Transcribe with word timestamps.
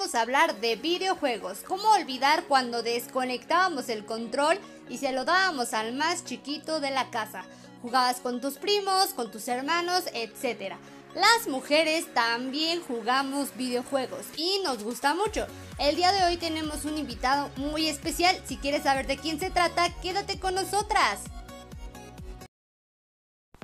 a 0.00 0.22
hablar 0.22 0.58
de 0.60 0.76
videojuegos. 0.76 1.58
¿Cómo 1.58 1.90
olvidar 1.92 2.44
cuando 2.44 2.82
desconectábamos 2.82 3.90
el 3.90 4.06
control 4.06 4.58
y 4.88 4.96
se 4.96 5.12
lo 5.12 5.26
dábamos 5.26 5.74
al 5.74 5.92
más 5.92 6.24
chiquito 6.24 6.80
de 6.80 6.90
la 6.90 7.10
casa? 7.10 7.44
Jugabas 7.82 8.20
con 8.20 8.40
tus 8.40 8.54
primos, 8.54 9.08
con 9.14 9.30
tus 9.30 9.46
hermanos, 9.46 10.04
etc. 10.14 10.74
Las 11.14 11.48
mujeres 11.48 12.12
también 12.14 12.80
jugamos 12.82 13.54
videojuegos 13.56 14.24
y 14.36 14.60
nos 14.64 14.82
gusta 14.82 15.14
mucho. 15.14 15.46
El 15.78 15.96
día 15.96 16.12
de 16.12 16.24
hoy 16.24 16.38
tenemos 16.38 16.86
un 16.86 16.96
invitado 16.96 17.50
muy 17.56 17.86
especial. 17.86 18.40
Si 18.46 18.56
quieres 18.56 18.84
saber 18.84 19.06
de 19.06 19.18
quién 19.18 19.38
se 19.38 19.50
trata, 19.50 19.94
quédate 20.00 20.40
con 20.40 20.54
nosotras. 20.54 21.20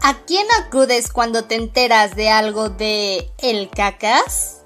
¿A 0.03 0.15
quién 0.27 0.47
acudes 0.61 1.11
cuando 1.11 1.47
te 1.47 1.55
enteras 1.55 2.15
de 2.15 2.29
algo 2.29 2.69
de 2.69 3.31
el 3.39 3.71
cacas? 3.71 4.66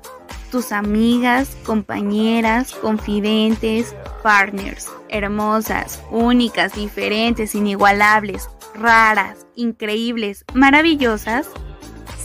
tus 0.51 0.71
amigas, 0.71 1.57
compañeras, 1.65 2.73
confidentes, 2.73 3.95
partners, 4.21 4.91
hermosas, 5.09 5.99
únicas, 6.11 6.73
diferentes, 6.73 7.55
inigualables, 7.55 8.49
raras, 8.75 9.47
increíbles, 9.55 10.45
maravillosas. 10.53 11.47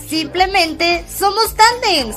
Simplemente 0.06 1.04
somos 1.08 1.54
tandems. 1.54 2.16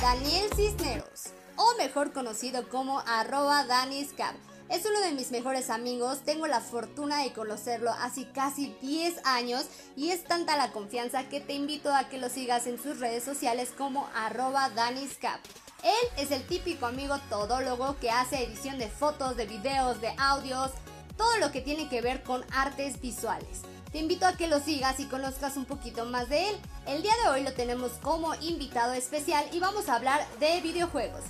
Daniel 0.00 0.50
Cisneros, 0.56 1.32
o 1.56 1.76
mejor 1.78 2.12
conocido 2.12 2.68
como 2.68 3.00
arroba 3.00 3.64
daniscap 3.66 4.34
es 4.68 4.86
uno 4.86 5.00
de 5.00 5.12
mis 5.12 5.30
mejores 5.30 5.70
amigos, 5.70 6.20
tengo 6.24 6.46
la 6.46 6.60
fortuna 6.60 7.22
de 7.22 7.32
conocerlo 7.32 7.90
hace 7.90 8.28
casi 8.30 8.74
10 8.80 9.20
años 9.24 9.66
y 9.96 10.10
es 10.10 10.24
tanta 10.24 10.56
la 10.56 10.72
confianza 10.72 11.28
que 11.28 11.40
te 11.40 11.52
invito 11.52 11.94
a 11.94 12.08
que 12.08 12.18
lo 12.18 12.28
sigas 12.28 12.66
en 12.66 12.82
sus 12.82 12.98
redes 12.98 13.24
sociales 13.24 13.72
como 13.76 14.08
arroba 14.14 14.70
daniscap. 14.70 15.40
Él 15.82 16.22
es 16.22 16.30
el 16.30 16.46
típico 16.46 16.86
amigo 16.86 17.18
todólogo 17.28 17.98
que 18.00 18.10
hace 18.10 18.42
edición 18.42 18.78
de 18.78 18.88
fotos, 18.88 19.36
de 19.36 19.44
videos, 19.44 20.00
de 20.00 20.14
audios, 20.16 20.70
todo 21.18 21.36
lo 21.38 21.52
que 21.52 21.60
tiene 21.60 21.88
que 21.88 22.00
ver 22.00 22.22
con 22.22 22.42
artes 22.50 23.00
visuales. 23.00 23.60
Te 23.92 23.98
invito 23.98 24.26
a 24.26 24.36
que 24.36 24.48
lo 24.48 24.60
sigas 24.60 24.98
y 24.98 25.04
conozcas 25.04 25.56
un 25.56 25.66
poquito 25.66 26.06
más 26.06 26.28
de 26.28 26.48
él. 26.48 26.56
El 26.86 27.02
día 27.02 27.12
de 27.22 27.28
hoy 27.28 27.42
lo 27.42 27.52
tenemos 27.52 27.92
como 28.02 28.34
invitado 28.36 28.94
especial 28.94 29.44
y 29.52 29.60
vamos 29.60 29.88
a 29.88 29.96
hablar 29.96 30.26
de 30.40 30.60
videojuegos. 30.62 31.22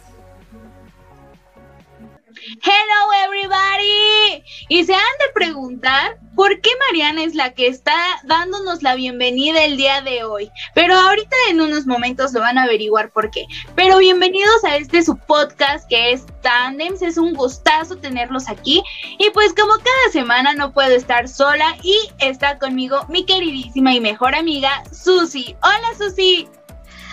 Hello 2.37 3.13
everybody. 3.25 4.43
Y 4.69 4.85
se 4.85 4.95
han 4.95 5.01
de 5.01 5.33
preguntar 5.35 6.19
por 6.35 6.61
qué 6.61 6.71
Mariana 6.89 7.23
es 7.23 7.35
la 7.35 7.55
que 7.55 7.69
está 7.69 7.95
dándonos 8.25 8.83
la 8.83 8.97
bienvenida 8.97 9.65
el 9.65 9.77
día 9.77 10.01
de 10.01 10.25
hoy. 10.25 10.51
Pero 10.75 10.95
ahorita 10.95 11.37
en 11.51 11.61
unos 11.61 11.87
momentos 11.87 12.33
lo 12.33 12.41
van 12.41 12.59
a 12.59 12.65
averiguar 12.65 13.11
por 13.11 13.31
qué. 13.31 13.47
Pero 13.77 13.99
bienvenidos 13.99 14.65
a 14.65 14.77
este 14.77 15.03
su 15.03 15.17
podcast 15.17 15.89
que 15.89 16.13
es 16.13 16.27
Tandems. 16.43 17.03
Es 17.03 17.19
un 17.19 17.35
gustazo 17.35 17.97
tenerlos 17.97 18.49
aquí. 18.49 18.83
Y 19.19 19.31
pues 19.31 19.55
como 19.55 19.75
cada 19.75 20.13
semana 20.13 20.55
no 20.55 20.73
puedo 20.73 20.95
estar 20.95 21.29
sola 21.29 21.77
y 21.83 21.97
está 22.19 22.59
conmigo 22.59 23.07
mi 23.09 23.25
queridísima 23.25 23.95
y 23.95 24.01
mejor 24.01 24.35
amiga 24.35 24.83
Susi. 24.93 25.55
Hola 25.63 25.97
Susi. 25.97 26.49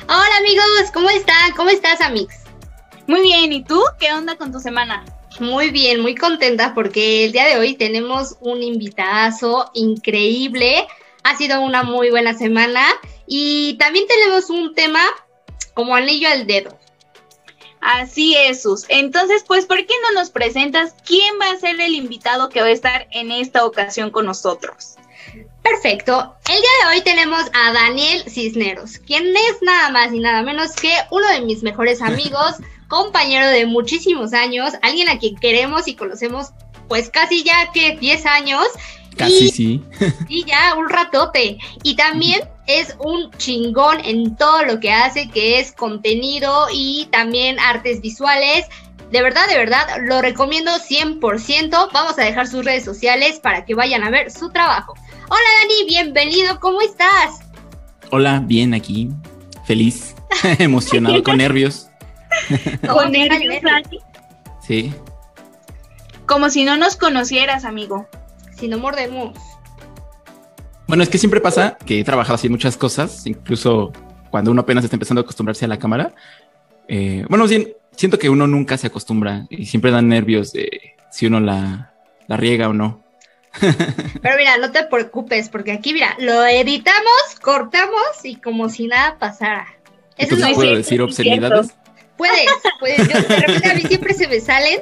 Hola 0.03 0.37
amigos, 0.39 0.91
¿cómo 0.93 1.09
están? 1.09 1.51
¿Cómo 1.55 1.69
estás, 1.69 2.01
Amix? 2.01 2.39
Muy 3.07 3.21
bien, 3.21 3.51
¿y 3.53 3.63
tú? 3.63 3.81
¿Qué 3.99 4.11
onda 4.13 4.35
con 4.35 4.51
tu 4.51 4.59
semana? 4.59 5.03
Muy 5.39 5.71
bien, 5.71 6.01
muy 6.01 6.15
contenta 6.15 6.73
porque 6.73 7.25
el 7.25 7.31
día 7.31 7.45
de 7.45 7.57
hoy 7.57 7.75
tenemos 7.75 8.37
un 8.41 8.61
invitadazo 8.61 9.71
increíble. 9.73 10.87
Ha 11.23 11.37
sido 11.37 11.61
una 11.61 11.83
muy 11.83 12.09
buena 12.09 12.33
semana 12.33 12.83
y 13.25 13.75
también 13.77 14.05
tenemos 14.07 14.49
un 14.49 14.75
tema 14.75 15.01
como 15.73 15.95
anillo 15.95 16.27
al 16.29 16.45
dedo. 16.47 16.77
Así 17.79 18.35
es, 18.37 18.61
Sus. 18.61 18.85
Entonces, 18.89 19.43
pues, 19.47 19.65
¿por 19.65 19.77
qué 19.77 19.93
no 20.03 20.19
nos 20.19 20.29
presentas 20.29 20.93
quién 21.05 21.35
va 21.41 21.49
a 21.49 21.59
ser 21.59 21.81
el 21.81 21.95
invitado 21.95 22.49
que 22.49 22.61
va 22.61 22.67
a 22.67 22.71
estar 22.71 23.07
en 23.11 23.31
esta 23.31 23.65
ocasión 23.65 24.11
con 24.11 24.27
nosotros? 24.27 24.95
Perfecto. 25.63 26.35
El 26.47 26.55
día 26.55 26.69
de 26.83 26.95
hoy 26.95 27.01
tenemos 27.03 27.41
a 27.53 27.73
Daniel 27.73 28.23
Cisneros, 28.29 28.99
quien 28.99 29.35
es 29.35 29.61
nada 29.61 29.89
más 29.89 30.13
y 30.13 30.19
nada 30.19 30.43
menos 30.43 30.73
que 30.73 30.93
uno 31.09 31.27
de 31.29 31.41
mis 31.41 31.63
mejores 31.63 32.01
amigos, 32.01 32.57
compañero 32.91 33.47
de 33.47 33.65
muchísimos 33.65 34.33
años, 34.33 34.73
alguien 34.81 35.07
a 35.07 35.17
quien 35.17 35.37
queremos 35.37 35.87
y 35.87 35.95
conocemos 35.95 36.49
pues 36.89 37.09
casi 37.09 37.41
ya 37.41 37.71
que 37.71 37.95
10 37.95 38.25
años. 38.25 38.65
Casi 39.15 39.47
sí. 39.49 39.81
Y 40.27 40.43
ya 40.43 40.75
un 40.77 40.89
ratote. 40.89 41.57
Y 41.83 41.95
también 41.95 42.41
es 42.67 42.97
un 42.99 43.31
chingón 43.37 44.03
en 44.03 44.35
todo 44.35 44.65
lo 44.65 44.81
que 44.81 44.91
hace, 44.91 45.29
que 45.29 45.59
es 45.59 45.71
contenido 45.71 46.67
y 46.73 47.07
también 47.13 47.57
artes 47.61 48.01
visuales. 48.01 48.65
De 49.09 49.21
verdad, 49.21 49.47
de 49.47 49.55
verdad, 49.55 49.87
lo 50.01 50.21
recomiendo 50.21 50.71
100%. 50.71 51.89
Vamos 51.93 52.19
a 52.19 52.23
dejar 52.23 52.47
sus 52.47 52.65
redes 52.65 52.83
sociales 52.83 53.39
para 53.39 53.63
que 53.63 53.73
vayan 53.73 54.03
a 54.03 54.09
ver 54.09 54.31
su 54.31 54.49
trabajo. 54.49 54.95
Hola 55.29 55.49
Dani, 55.61 55.87
bienvenido, 55.87 56.59
¿cómo 56.59 56.81
estás? 56.81 57.39
Hola, 58.09 58.43
bien 58.45 58.73
aquí, 58.73 59.09
feliz, 59.65 60.13
emocionado, 60.59 61.23
con 61.23 61.37
nervios. 61.37 61.90
¿Con 62.87 63.11
nervios, 63.11 63.61
Dani? 63.61 63.99
Sí. 64.65 64.93
Como 66.25 66.49
si 66.49 66.63
no 66.63 66.77
nos 66.77 66.95
conocieras, 66.95 67.65
amigo. 67.65 68.07
Si 68.57 68.67
no 68.67 68.77
mordemos. 68.77 69.37
Bueno, 70.87 71.03
es 71.03 71.09
que 71.09 71.17
siempre 71.17 71.41
pasa 71.41 71.77
que 71.85 71.99
he 71.99 72.03
trabajado 72.03 72.35
así 72.35 72.49
muchas 72.49 72.77
cosas, 72.77 73.25
incluso 73.25 73.91
cuando 74.29 74.51
uno 74.51 74.61
apenas 74.61 74.83
está 74.83 74.95
empezando 74.95 75.21
a 75.21 75.23
acostumbrarse 75.23 75.65
a 75.65 75.67
la 75.67 75.79
cámara. 75.79 76.13
Eh, 76.87 77.25
bueno, 77.29 77.47
bien, 77.47 77.73
siento 77.95 78.19
que 78.19 78.29
uno 78.29 78.47
nunca 78.47 78.77
se 78.77 78.87
acostumbra 78.87 79.45
y 79.49 79.65
siempre 79.65 79.91
dan 79.91 80.07
nervios 80.07 80.51
de 80.51 80.95
si 81.09 81.27
uno 81.27 81.39
la, 81.39 81.93
la 82.27 82.37
riega 82.37 82.69
o 82.69 82.73
no. 82.73 83.03
Pero 84.21 84.37
mira, 84.37 84.57
no 84.57 84.71
te 84.71 84.83
preocupes, 84.85 85.49
porque 85.49 85.73
aquí, 85.73 85.93
mira, 85.93 86.15
lo 86.19 86.45
editamos, 86.45 87.39
cortamos 87.41 88.23
y 88.23 88.35
como 88.35 88.69
si 88.69 88.87
nada 88.87 89.17
pasara. 89.19 89.67
Eso 90.17 90.35
no 90.35 90.53
puedo 90.53 90.75
decir 90.75 91.01
obscenidades. 91.01 91.75
Puedes, 92.21 92.49
puedes. 92.79 92.97
Yo, 93.07 93.19
de 93.19 93.35
repente 93.35 93.71
a 93.71 93.73
mí 93.73 93.81
siempre 93.81 94.13
se 94.13 94.27
me 94.27 94.39
salen 94.39 94.81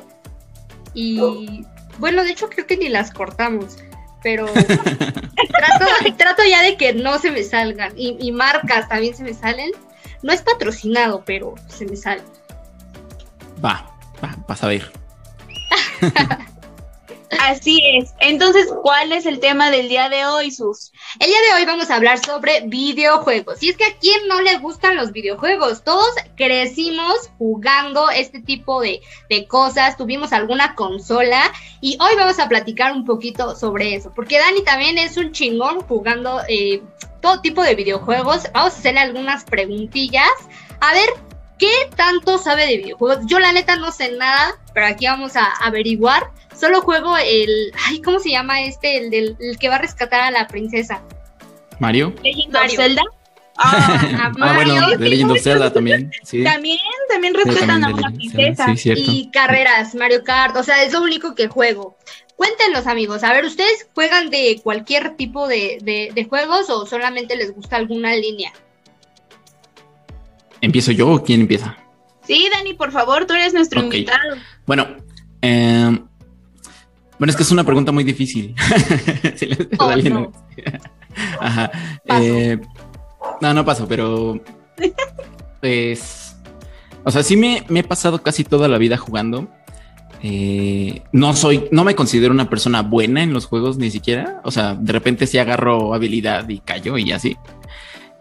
y 0.94 1.66
bueno, 1.98 2.24
de 2.24 2.32
hecho 2.32 2.50
creo 2.50 2.68
que 2.68 2.76
ni 2.76 2.90
las 2.90 3.12
cortamos, 3.12 3.78
pero 4.22 4.46
trato, 4.46 5.86
trato 6.18 6.44
ya 6.44 6.62
de 6.64 6.76
que 6.76 6.94
no 6.94 7.18
se 7.18 7.32
me 7.32 7.44
salgan 7.44 7.94
y, 7.96 8.18
y 8.20 8.34
marcas 8.34 8.90
también 8.90 9.16
se 9.16 9.24
me 9.24 9.34
salen. 9.34 9.72
No 10.22 10.34
es 10.34 10.42
patrocinado, 10.42 11.24
pero 11.26 11.56
se 11.70 11.86
me 11.86 11.96
salen. 11.96 12.26
Va, 13.64 13.90
va, 14.22 14.36
vas 14.46 14.62
a 14.62 14.68
ver. 14.68 14.92
Así 17.38 17.82
es. 17.96 18.14
Entonces, 18.20 18.68
¿cuál 18.82 19.12
es 19.12 19.26
el 19.26 19.40
tema 19.40 19.70
del 19.70 19.88
día 19.88 20.10
de 20.10 20.26
hoy, 20.26 20.52
Sus? 20.52 20.92
El 21.20 21.28
día 21.28 21.38
de 21.48 21.60
hoy 21.60 21.66
vamos 21.66 21.90
a 21.90 21.96
hablar 21.96 22.18
sobre 22.24 22.62
videojuegos. 22.62 23.62
Y 23.62 23.70
es 23.70 23.78
que 23.78 23.86
a 23.86 23.98
quién 23.98 24.28
no 24.28 24.42
le 24.42 24.58
gustan 24.58 24.96
los 24.96 25.12
videojuegos. 25.12 25.84
Todos 25.84 26.10
crecimos 26.36 27.30
jugando 27.38 28.10
este 28.10 28.42
tipo 28.42 28.82
de, 28.82 29.02
de 29.30 29.48
cosas. 29.48 29.96
Tuvimos 29.96 30.34
alguna 30.34 30.74
consola. 30.76 31.52
Y 31.82 31.98
hoy 32.02 32.16
vamos 32.16 32.40
a 32.40 32.50
platicar 32.50 32.94
un 32.94 33.06
poquito 33.06 33.56
sobre 33.56 33.96
eso. 33.96 34.12
Porque 34.16 34.40
Dani 34.40 34.64
también 34.64 34.98
es 34.98 35.16
un 35.18 35.32
chingón 35.32 35.82
jugando 35.82 36.42
eh, 36.48 36.82
todo 37.22 37.42
tipo 37.42 37.62
de 37.62 37.76
videojuegos. 37.76 38.48
Vamos 38.54 38.74
a 38.74 38.78
hacerle 38.78 39.02
algunas 39.02 39.44
preguntillas. 39.44 40.30
A 40.82 40.94
ver, 40.94 41.10
¿qué 41.60 41.72
tanto 41.96 42.40
sabe 42.40 42.66
de 42.66 42.78
videojuegos? 42.78 43.26
Yo 43.28 43.40
la 43.40 43.52
neta 43.52 43.76
no 43.76 43.92
sé 43.92 44.14
nada, 44.14 44.58
pero 44.74 44.88
aquí 44.88 45.06
vamos 45.06 45.36
a 45.36 45.46
averiguar. 45.62 46.32
Solo 46.60 46.82
juego 46.82 47.16
el, 47.18 47.72
ay, 47.88 48.02
¿cómo 48.02 48.20
se 48.20 48.32
llama 48.32 48.62
este? 48.62 48.98
El 48.98 49.10
del 49.10 49.38
el 49.40 49.58
que 49.58 49.70
va 49.70 49.76
a 49.76 49.80
rescatar 49.80 50.22
a 50.22 50.32
la 50.32 50.48
princesa. 50.48 51.02
Mario. 51.80 52.14
Legend 52.24 52.56
of 52.56 52.72
Zelda. 52.76 53.02
Ah, 53.62 54.32
bueno, 54.38 54.90
de 54.98 55.10
Legend 55.10 55.32
of 55.32 55.42
Zelda 55.42 55.72
también. 55.72 56.12
Sí. 56.24 56.44
También, 56.44 56.78
también 57.10 57.34
respetan 57.34 57.82
también 57.82 57.92
a 58.06 58.08
una 58.10 58.12
princesa. 58.18 58.66
Sí, 58.72 58.78
cierto. 58.78 59.04
y 59.12 59.30
carreras, 59.32 59.96
Mario 59.96 60.24
Kart, 60.24 60.56
o 60.58 60.64
sea, 60.64 60.84
es 60.84 60.92
lo 60.94 61.02
único 61.02 61.36
que 61.36 61.48
juego. 61.48 61.98
Cuéntenos, 62.36 62.88
amigos, 62.88 63.24
a 63.24 63.34
ver, 63.34 63.44
¿ustedes 63.46 63.88
juegan 63.94 64.30
de 64.30 64.60
cualquier 64.64 65.16
tipo 65.18 65.48
de, 65.48 65.78
de- 65.82 66.12
de 66.14 66.24
juegos 66.26 66.70
o 66.70 66.86
solamente 66.86 67.36
les 67.36 67.54
gusta 67.54 67.76
alguna 67.76 68.16
línea? 68.16 68.52
¿Empiezo 70.62 70.92
yo 70.92 71.10
o 71.10 71.24
quién 71.24 71.42
empieza? 71.42 71.78
Sí, 72.26 72.50
Dani, 72.52 72.74
por 72.74 72.92
favor, 72.92 73.26
tú 73.26 73.34
eres 73.34 73.54
nuestro 73.54 73.82
invitado. 73.82 74.36
Bueno, 74.66 74.88
eh, 75.42 76.00
bueno, 77.20 77.32
es 77.32 77.36
que 77.36 77.44
es 77.44 77.52
una 77.52 77.64
pregunta 77.64 77.92
muy 77.92 78.04
difícil. 78.04 78.56
Si 79.36 79.50
Oh, 79.78 79.96
no. 79.96 80.32
Ajá. 81.40 81.72
Eh, 82.06 82.58
no, 83.42 83.54
no 83.54 83.66
paso, 83.66 83.88
pero 83.88 84.40
pues, 85.60 86.38
o 87.04 87.12
sea, 87.12 87.24
sí 87.24 87.36
me, 87.36 87.66
me 87.68 87.82
he 87.82 87.84
pasado 87.84 88.22
casi 88.24 88.44
toda 88.44 88.68
la 88.68 88.78
vida 88.78 88.98
jugando. 88.98 89.50
Eh, 90.22 91.02
no 91.14 91.34
soy, 91.34 91.66
no 91.72 91.86
me 91.86 91.96
considero 91.96 92.34
una 92.34 92.50
persona 92.50 92.82
buena 92.82 93.24
en 93.24 93.34
los 93.34 93.46
juegos 93.46 93.78
ni 93.78 93.92
siquiera. 93.92 94.42
O 94.44 94.52
sea, 94.52 94.76
de 94.76 94.94
repente 94.94 95.28
sí 95.28 95.38
agarro 95.38 95.94
habilidad 95.94 96.48
y 96.50 96.60
callo 96.60 96.98
y 96.98 97.12
así. 97.12 97.38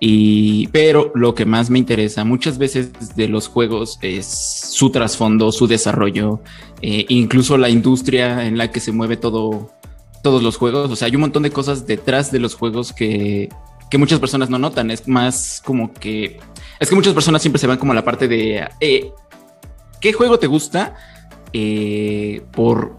Y, 0.00 0.69
pero 0.69 1.11
lo 1.15 1.35
que 1.35 1.45
más 1.45 1.71
me 1.71 1.79
interesa 1.79 2.25
muchas 2.25 2.56
veces 2.59 3.17
de 3.17 3.29
los 3.29 3.49
juegos 3.49 3.99
es 4.00 4.27
su 4.27 4.91
trasfondo, 4.91 5.50
su 5.50 5.67
desarrollo, 5.67 6.41
eh, 6.83 7.05
incluso 7.09 7.56
la 7.56 7.69
industria 7.69 8.47
en 8.47 8.56
la 8.59 8.71
que 8.71 8.81
se 8.81 8.93
mueve 8.93 9.17
todo, 9.17 9.73
todos 10.23 10.43
los 10.43 10.56
juegos. 10.56 10.91
O 10.91 10.97
sea, 10.97 11.06
hay 11.06 11.17
un 11.17 11.23
montón 11.23 11.43
de 11.43 11.50
cosas 11.50 11.87
detrás 11.87 12.31
de 12.31 12.39
los 12.39 12.55
juegos 12.55 12.93
que, 12.93 13.49
que 13.91 13.99
muchas 13.99 14.21
personas 14.21 14.50
no 14.50 14.59
notan. 14.59 14.91
Es 14.91 15.09
más 15.09 15.61
como 15.65 15.93
que 15.93 16.39
es 16.79 16.89
que 16.89 16.95
muchas 16.95 17.15
personas 17.15 17.43
siempre 17.43 17.59
se 17.59 17.67
van 17.67 17.79
como 17.79 17.93
a 17.93 17.95
la 17.97 18.05
parte 18.05 18.29
de 18.29 18.69
eh, 18.81 19.11
qué 20.00 20.12
juego 20.12 20.39
te 20.39 20.47
gusta, 20.47 20.95
Eh, 21.55 22.43
por 22.53 22.95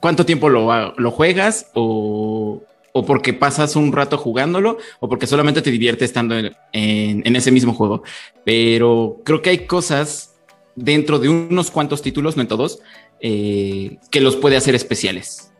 cuánto 0.00 0.26
tiempo 0.26 0.50
lo, 0.50 0.92
lo 0.98 1.10
juegas 1.10 1.70
o, 1.74 2.60
o 2.98 3.04
porque 3.04 3.32
pasas 3.32 3.76
un 3.76 3.92
rato 3.92 4.16
jugándolo 4.16 4.78
o 5.00 5.08
porque 5.08 5.26
solamente 5.26 5.60
te 5.62 5.70
diviertes 5.70 6.06
estando 6.10 6.36
en, 6.38 6.56
en- 6.72 7.22
en 7.26 7.36
ese 7.36 7.50
mismo 7.50 7.74
juego. 7.74 8.02
Pero 8.44 9.20
creo 9.24 9.42
que 9.42 9.50
hay 9.50 9.66
cosas 9.66 10.34
dentro 10.74 11.18
de 11.18 11.28
unos 11.28 11.70
cuantos 11.70 12.00
títulos, 12.02 12.36
no 12.36 12.42
en 12.42 12.48
todos, 12.48 12.80
eh, 13.20 13.98
que 14.10 14.20
los 14.20 14.36
puede 14.36 14.56
hacer 14.56 14.74
especiales 14.74 15.52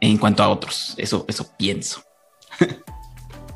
en 0.00 0.18
cuanto 0.18 0.42
a 0.42 0.48
otros. 0.48 0.94
Eso, 0.98 1.24
eso 1.28 1.50
pienso. 1.56 2.02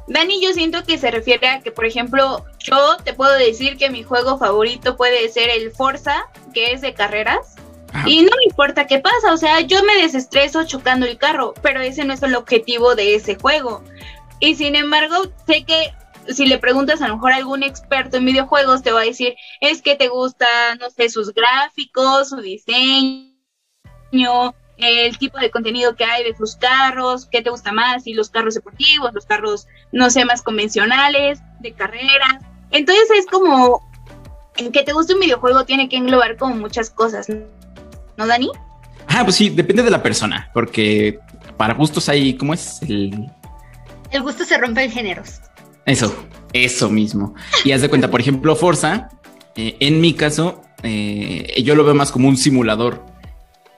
Dani, 0.09 0.43
yo 0.43 0.53
siento 0.53 0.83
que 0.85 0.99
se 0.99 1.11
refiere 1.11 1.47
a 1.49 1.61
que, 1.61 1.71
por 1.71 1.87
ejemplo, 1.87 2.45
yo 2.59 2.97
te 3.05 3.15
puedo 3.15 3.33
decir 3.35 3.77
que 3.77 3.91
mi 3.91 4.03
juego 4.03 4.39
favorito 4.39 4.97
puede 4.97 5.29
ser 5.29 5.51
el 5.51 5.71
Forza, 5.71 6.25
que 6.53 6.73
es 6.73 6.81
de 6.81 6.95
carreras. 6.95 7.55
Y 8.07 8.23
no 8.23 8.31
me 8.37 8.45
importa 8.45 8.87
qué 8.87 8.99
pasa, 8.99 9.33
o 9.33 9.37
sea, 9.37 9.61
yo 9.61 9.83
me 9.85 9.97
desestreso 9.97 10.65
chocando 10.65 11.07
el 11.07 11.19
carro, 11.19 11.55
pero 11.63 11.81
ese 11.81 12.05
no 12.05 12.13
es 12.13 12.23
el 12.23 12.35
objetivo 12.35 12.95
de 12.95 13.15
ese 13.15 13.37
juego. 13.37 13.83
Y 14.39 14.55
sin 14.55 14.75
embargo, 14.75 15.17
sé 15.47 15.65
que 15.65 15.93
si 16.29 16.47
le 16.47 16.59
preguntas 16.59 17.03
a 17.03 17.09
lo 17.09 17.17
mejor 17.17 17.33
a 17.33 17.37
algún 17.37 17.63
experto 17.63 18.17
en 18.17 18.27
videojuegos, 18.27 18.83
te 18.83 18.93
va 18.93 19.01
a 19.01 19.05
decir, 19.05 19.35
es 19.61 19.83
que 19.83 19.97
te 19.97 20.09
gusta, 20.09 20.47
no 20.79 20.91
sé, 20.91 21.09
sus 21.09 21.33
gráficos, 21.35 22.31
su 22.31 22.37
diseño, 22.37 23.35
el 24.77 25.19
tipo 25.19 25.39
de 25.39 25.51
contenido 25.51 25.95
que 25.97 26.05
hay 26.05 26.25
de 26.25 26.37
sus 26.37 26.57
carros, 26.57 27.27
qué 27.27 27.43
te 27.43 27.51
gusta 27.51 27.73
más, 27.73 28.05
si 28.05 28.15
los 28.15 28.31
carros 28.31 28.55
deportivos, 28.55 29.13
los 29.13 29.27
carros, 29.27 29.67
no 29.93 30.11
sé, 30.11 30.25
más 30.25 30.43
convencionales, 30.43 31.41
de 31.61 31.73
carreras. 31.73 32.43
Entonces 32.71 33.11
es 33.11 33.27
como, 33.27 33.91
en 34.57 34.73
que 34.73 34.83
te 34.83 34.93
guste 34.93 35.15
un 35.15 35.21
videojuego 35.21 35.65
tiene 35.65 35.89
que 35.89 35.97
englobar 35.97 36.37
como 36.37 36.55
muchas 36.55 36.91
cosas, 36.91 37.29
¿no, 37.29 37.60
Dani? 38.27 38.51
Ah, 39.09 39.25
pues 39.25 39.37
sí, 39.37 39.51
depende 39.51 39.83
de 39.83 39.91
la 39.91 40.03
persona, 40.03 40.51
porque 40.55 41.19
para 41.57 41.75
gustos 41.75 42.09
hay, 42.09 42.35
¿cómo 42.35 42.55
es? 42.55 42.81
El, 42.83 43.31
El 44.11 44.23
gusto 44.23 44.45
se 44.45 44.57
rompe 44.59 44.85
en 44.85 44.91
géneros. 44.91 45.41
Eso, 45.87 46.15
eso 46.53 46.91
mismo. 46.91 47.35
Y 47.65 47.73
haz 47.73 47.83
de 47.83 47.89
cuenta, 47.89 48.11
por 48.11 48.21
ejemplo, 48.21 48.55
Forza, 48.55 49.09
eh, 49.57 49.77
en 49.81 50.01
mi 50.01 50.15
caso, 50.15 50.63
eh, 50.83 51.61
yo 51.65 51.75
lo 51.75 51.85
veo 51.85 51.95
más 51.95 52.13
como 52.13 52.29
un 52.29 52.37
simulador, 52.37 53.05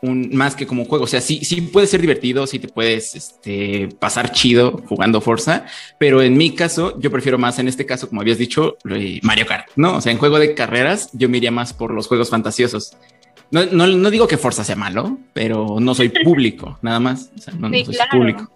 un, 0.02 0.30
más 0.34 0.54
que 0.54 0.66
como 0.66 0.82
un 0.82 0.88
juego. 0.88 1.04
O 1.04 1.08
sea, 1.08 1.20
sí, 1.20 1.44
sí 1.44 1.60
puede 1.62 1.86
ser 1.86 2.00
divertido, 2.00 2.46
sí 2.46 2.58
te 2.58 2.68
puedes 2.68 3.14
este, 3.14 3.88
pasar 3.98 4.32
chido 4.32 4.82
jugando 4.88 5.20
Forza, 5.20 5.64
pero 5.98 6.22
en 6.22 6.36
mi 6.36 6.54
caso, 6.54 6.98
yo 7.00 7.10
prefiero 7.10 7.38
más, 7.38 7.58
en 7.58 7.68
este 7.68 7.86
caso, 7.86 8.08
como 8.08 8.20
habías 8.20 8.38
dicho, 8.38 8.76
eh, 8.90 9.20
Mario 9.22 9.46
Kart, 9.46 9.68
¿no? 9.76 9.96
O 9.96 10.00
sea, 10.00 10.12
en 10.12 10.18
juego 10.18 10.38
de 10.38 10.54
carreras, 10.54 11.08
yo 11.12 11.28
me 11.28 11.38
iría 11.38 11.50
más 11.50 11.72
por 11.72 11.92
los 11.92 12.06
juegos 12.06 12.30
fantasiosos. 12.30 12.96
No, 13.52 13.64
no, 13.66 13.86
no 13.86 14.10
digo 14.10 14.26
que 14.26 14.38
Forza 14.38 14.64
sea 14.64 14.76
malo, 14.76 15.18
pero 15.32 15.76
no 15.78 15.94
soy 15.94 16.08
público, 16.24 16.78
nada 16.82 16.98
más. 16.98 17.30
O 17.36 17.40
sea, 17.40 17.54
no, 17.54 17.68
no 17.68 17.76
Sí, 17.76 17.84
soy 17.84 17.94
claro. 17.94 18.10
público. 18.12 18.50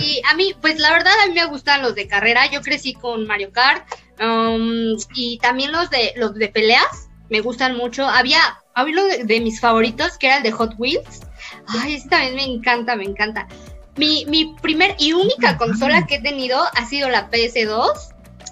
Y 0.00 0.22
a 0.30 0.34
mí, 0.36 0.54
pues 0.60 0.78
la 0.78 0.92
verdad, 0.92 1.12
a 1.24 1.26
mí 1.26 1.34
me 1.34 1.44
gustan 1.46 1.82
los 1.82 1.94
de 1.96 2.06
carrera. 2.06 2.48
Yo 2.50 2.60
crecí 2.62 2.94
con 2.94 3.26
Mario 3.26 3.50
Kart 3.52 3.84
um, 4.20 4.96
y 5.14 5.38
también 5.38 5.72
los 5.72 5.90
de 5.90 6.12
los 6.16 6.34
de 6.34 6.48
peleas 6.48 7.08
me 7.30 7.40
gustan 7.40 7.76
mucho. 7.76 8.06
Había, 8.06 8.38
había 8.74 8.92
uno 8.94 9.04
de, 9.08 9.24
de 9.24 9.40
mis 9.40 9.60
favoritos 9.60 10.16
que 10.18 10.28
era 10.28 10.36
el 10.36 10.42
de 10.44 10.52
Hot 10.52 10.74
Wheels. 10.78 11.22
Ay, 11.66 11.94
ese 11.94 12.08
también 12.08 12.36
me 12.36 12.44
encanta, 12.44 12.94
me 12.94 13.04
encanta. 13.04 13.48
Mi, 13.96 14.24
mi 14.26 14.54
primer 14.62 14.94
y 15.00 15.14
única 15.14 15.56
consola 15.56 16.06
que 16.06 16.16
he 16.16 16.22
tenido 16.22 16.60
ha 16.76 16.86
sido 16.86 17.08
la 17.08 17.28
PS2 17.30 17.90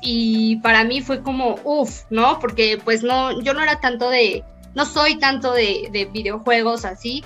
y 0.03 0.57
para 0.57 0.83
mí 0.85 1.01
fue 1.01 1.23
como, 1.23 1.61
uff, 1.63 2.03
¿no? 2.11 2.41
Porque 2.41 2.81
pues 2.83 3.05
no, 3.05 3.41
yo 3.43 3.55
no 3.55 3.63
era 3.63 3.79
tanto 3.79 4.11
de, 4.11 4.43
no 4.75 4.85
soy 4.85 5.19
tanto 5.19 5.53
de, 5.53 5.89
de 5.93 6.07
videojuegos 6.07 6.85
así. 6.85 7.25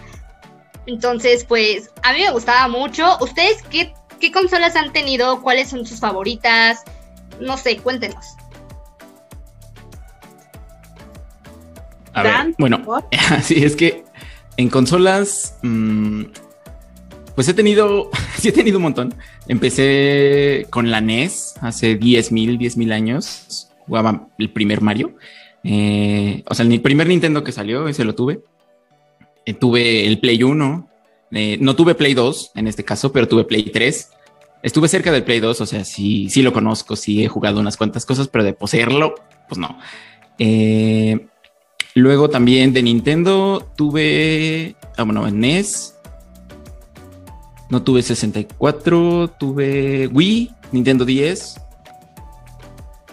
Entonces, 0.86 1.44
pues 1.44 1.90
a 2.02 2.12
mí 2.12 2.20
me 2.20 2.30
gustaba 2.30 2.66
mucho. 2.68 3.18
¿Ustedes 3.20 3.62
qué, 3.70 3.92
qué 4.20 4.32
consolas 4.32 4.74
han 4.76 4.92
tenido? 4.92 5.42
¿Cuáles 5.42 5.68
son 5.68 5.84
sus 5.86 6.00
favoritas? 6.00 6.82
No 7.40 7.56
sé, 7.56 7.76
cuéntenos. 7.76 8.24
A 12.14 12.22
ver, 12.22 12.32
Dan, 12.32 12.54
bueno, 12.58 12.82
Así 13.30 13.62
es 13.62 13.76
que 13.76 14.04
en 14.56 14.70
consolas, 14.70 15.56
mm, 15.62 16.24
pues 17.34 17.48
he 17.48 17.54
tenido, 17.54 18.10
sí 18.38 18.48
he 18.48 18.52
tenido 18.52 18.78
un 18.78 18.84
montón. 18.84 19.14
Empecé 19.46 20.66
con 20.70 20.90
la 20.90 21.00
NES 21.00 21.54
hace 21.60 21.96
10 21.96 22.32
mil, 22.32 22.58
10 22.58 22.76
mil 22.76 22.92
años. 22.92 23.68
Jugaba 23.86 24.26
el 24.38 24.50
primer 24.50 24.80
Mario. 24.80 25.14
Eh, 25.70 26.42
o 26.46 26.54
sea, 26.54 26.64
el 26.64 26.80
primer 26.80 27.08
Nintendo 27.08 27.44
que 27.44 27.52
salió, 27.52 27.88
ese 27.88 28.04
lo 28.04 28.14
tuve. 28.14 28.40
Eh, 29.44 29.52
tuve 29.52 30.06
el 30.06 30.18
Play 30.18 30.42
1. 30.42 30.88
Eh, 31.32 31.58
no 31.60 31.76
tuve 31.76 31.94
Play 31.94 32.14
2 32.14 32.52
en 32.54 32.68
este 32.68 32.84
caso, 32.84 33.12
pero 33.12 33.28
tuve 33.28 33.44
Play 33.44 33.64
3. 33.64 34.10
Estuve 34.62 34.88
cerca 34.88 35.12
del 35.12 35.24
Play 35.24 35.40
2, 35.40 35.60
o 35.60 35.66
sea, 35.66 35.84
sí, 35.84 36.30
sí 36.30 36.42
lo 36.42 36.52
conozco, 36.52 36.96
sí 36.96 37.22
he 37.22 37.28
jugado 37.28 37.60
unas 37.60 37.76
cuantas 37.76 38.06
cosas, 38.06 38.28
pero 38.28 38.44
de 38.44 38.54
poseerlo, 38.54 39.14
pues 39.46 39.58
no. 39.58 39.78
Eh, 40.38 41.26
Luego 41.98 42.30
también 42.30 42.72
de 42.72 42.80
Nintendo 42.80 43.72
tuve. 43.76 44.76
Ah, 44.96 45.02
bueno, 45.02 45.26
en 45.26 45.40
NES. 45.40 45.96
No 47.70 47.82
tuve 47.82 48.02
64. 48.02 49.34
Tuve 49.36 50.06
Wii, 50.06 50.50
Nintendo 50.70 51.04
10. 51.04 51.60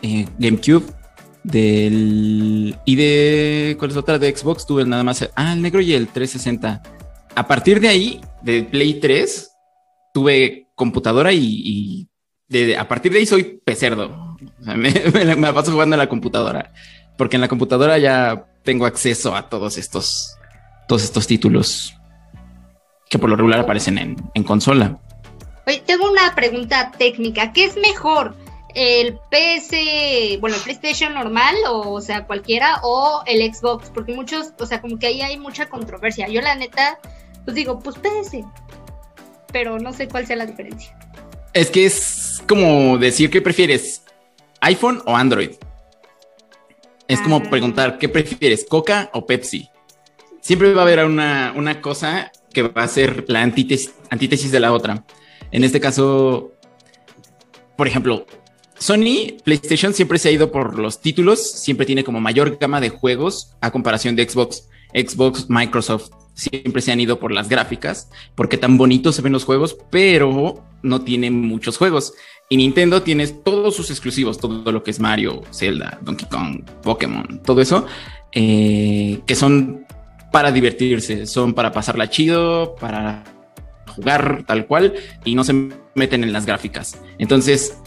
eh, 0.03 0.27
GameCube. 0.38 0.86
Del. 1.46 2.75
Y 2.86 2.96
de. 2.96 3.75
¿Cuál 3.78 3.92
es 3.92 3.98
otra? 3.98 4.18
De 4.20 4.36
Xbox 4.36 4.66
tuve 4.66 4.84
nada 4.86 5.04
más. 5.04 5.30
Ah, 5.36 5.54
el 5.54 5.62
negro 5.62 5.80
y 5.82 5.94
el 5.94 6.08
360. 6.08 6.82
A 7.36 7.48
partir 7.48 7.80
de 7.80 7.88
ahí, 7.88 8.22
de 8.42 8.64
Play 8.64 8.96
3, 9.00 9.52
tuve 10.14 10.68
computadora 10.75 11.32
y. 11.34 12.08
de- 12.48 12.78
a 12.78 12.88
partir 12.88 13.12
de 13.12 13.20
ahí 13.20 13.25
soy 13.25 13.62
pecerdo. 13.64 14.36
O 14.68 14.75
me, 14.75 15.36
me 15.36 15.54
paso 15.54 15.72
jugando 15.72 15.96
en 15.96 16.00
la 16.00 16.10
computadora 16.10 16.74
porque 17.18 17.38
en 17.38 17.42
la 17.42 17.48
computadora 17.48 17.98
ya 17.98 18.46
tengo 18.64 18.86
acceso 18.86 19.36
a 19.36 19.48
todos 19.48 19.78
estos, 19.78 20.36
todos 20.88 21.04
estos 21.04 21.25
títulos 21.28 21.94
que 23.10 23.18
por 23.18 23.30
lo 23.30 23.38
regular 23.38 23.62
aparecen 23.62 23.98
en, 23.98 24.18
en 24.34 24.44
consola. 24.44 25.00
Oye, 25.66 25.82
tengo 25.86 26.12
una 26.12 26.36
pregunta 26.36 26.92
técnica. 26.98 27.54
¿Qué 27.54 27.64
es 27.66 27.78
mejor? 27.78 28.36
¿El 28.75 29.13
PS, 29.32 30.39
bueno, 30.41 30.58
el 30.58 30.62
PlayStation 30.62 31.13
normal, 31.13 31.55
o, 31.70 31.94
o 31.94 32.01
sea, 32.01 32.27
cualquiera, 32.27 32.79
o 32.84 33.24
el 33.25 33.41
Xbox? 33.53 33.89
Porque 33.89 34.13
muchos, 34.13 34.51
o 34.60 34.65
sea, 34.65 34.82
como 34.82 35.00
que 35.00 35.08
ahí 35.08 35.22
hay 35.22 35.38
mucha 35.38 35.67
controversia. 35.70 36.27
Yo 36.27 36.41
la 36.41 36.55
neta, 36.55 37.00
pues 37.46 37.55
digo, 37.55 37.79
pues 37.79 37.96
PS. 37.98 38.44
Pero 39.53 39.79
no 39.79 39.94
sé 39.94 40.08
cuál 40.10 40.27
sea 40.27 40.36
la 40.36 40.46
diferencia. 40.46 40.96
Es 41.53 41.72
que 41.72 41.86
es 41.86 42.44
como 42.48 42.98
decir 42.98 43.29
qué 43.29 43.41
prefieres, 43.41 44.03
iPhone 44.60 45.01
o 45.05 45.15
Android. 45.15 45.51
Es 47.08 47.22
como 47.22 47.38
Ah. 47.38 47.50
preguntar 47.50 47.98
qué 47.98 48.10
prefieres, 48.10 48.65
Coca 48.67 49.10
o 49.13 49.25
Pepsi. 49.25 49.70
Siempre 50.41 50.74
va 50.74 50.82
a 50.82 50.86
haber 50.86 51.05
una, 51.05 51.53
una 51.55 51.82
cosa 51.82 52.32
que 52.51 52.63
va 52.63 52.84
a 52.84 52.88
ser 52.88 53.24
la 53.27 53.41
antítesis, 53.41 53.94
antítesis 54.10 54.51
de 54.51 54.60
la 54.60 54.74
otra. 54.74 55.05
En 55.51 55.63
este 55.63 55.79
caso, 55.79 56.51
por 57.77 57.88
ejemplo, 57.88 58.25
Sony 58.77 59.38
PlayStation 59.44 59.94
siempre 59.94 60.20
se 60.20 60.29
ha 60.29 60.32
ido 60.32 60.51
por 60.51 60.77
los 60.77 61.01
títulos, 61.01 61.51
siempre 61.51 61.86
tiene 61.86 62.03
como 62.03 62.20
mayor 62.20 62.58
gama 62.58 62.82
de 62.82 62.89
juegos 62.89 63.55
a 63.62 63.72
comparación 63.72 64.15
de 64.15 64.27
Xbox. 64.29 64.67
Xbox, 64.94 65.50
Microsoft 65.50 66.10
siempre 66.34 66.82
se 66.82 66.91
han 66.91 67.00
ido 67.00 67.20
por 67.20 67.32
las 67.32 67.50
gráficas, 67.50 68.10
porque 68.36 68.58
tan 68.58 68.77
bonitos 68.77 69.15
se 69.15 69.22
ven 69.22 69.34
los 69.34 69.46
juegos, 69.46 69.77
pero 69.89 70.63
no 70.84 71.01
tiene 71.01 71.32
muchos 71.32 71.77
juegos. 71.77 72.13
Y 72.50 72.58
Nintendo 72.58 73.01
tiene 73.01 73.27
todos 73.27 73.75
sus 73.75 73.89
exclusivos, 73.89 74.38
todo 74.38 74.72
lo 74.72 74.84
que 74.84 74.91
es 74.91 75.00
Mario, 75.00 75.41
Zelda, 75.51 75.98
Donkey 76.01 76.27
Kong, 76.29 76.63
Pokémon, 76.84 77.41
todo 77.44 77.62
eso. 77.62 77.86
eh, 78.36 79.22
que 79.25 79.34
son 79.34 79.86
para 80.32 80.51
divertirse, 80.51 81.25
son 81.25 81.53
para 81.53 81.72
pasarla 81.72 82.10
chido, 82.10 82.75
para 82.75 83.24
jugar 83.96 84.44
tal 84.46 84.67
cual 84.67 84.94
y 85.24 85.34
no 85.36 85.46
se 85.46 85.70
meten 85.96 86.24
en 86.24 86.34
las 86.34 86.46
gráficas. 86.46 87.00
Entonces, 87.17 87.77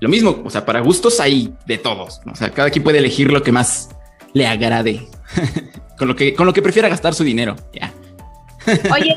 lo 0.00 0.08
mismo, 0.08 0.42
o 0.44 0.50
sea, 0.50 0.64
para 0.64 0.80
gustos 0.80 1.20
hay 1.20 1.54
de 1.66 1.78
todos. 1.78 2.20
O 2.30 2.34
sea, 2.34 2.50
cada 2.50 2.70
quien 2.70 2.82
puede 2.82 2.98
elegir 2.98 3.30
lo 3.30 3.42
que 3.42 3.52
más 3.52 3.90
le 4.32 4.46
agrade, 4.46 5.06
con 5.98 6.08
lo 6.08 6.16
que 6.16 6.34
con 6.34 6.46
lo 6.46 6.52
que 6.52 6.62
prefiera 6.62 6.88
gastar 6.88 7.14
su 7.14 7.24
dinero. 7.24 7.56
Ya. 7.72 7.92
Oye, 8.92 9.14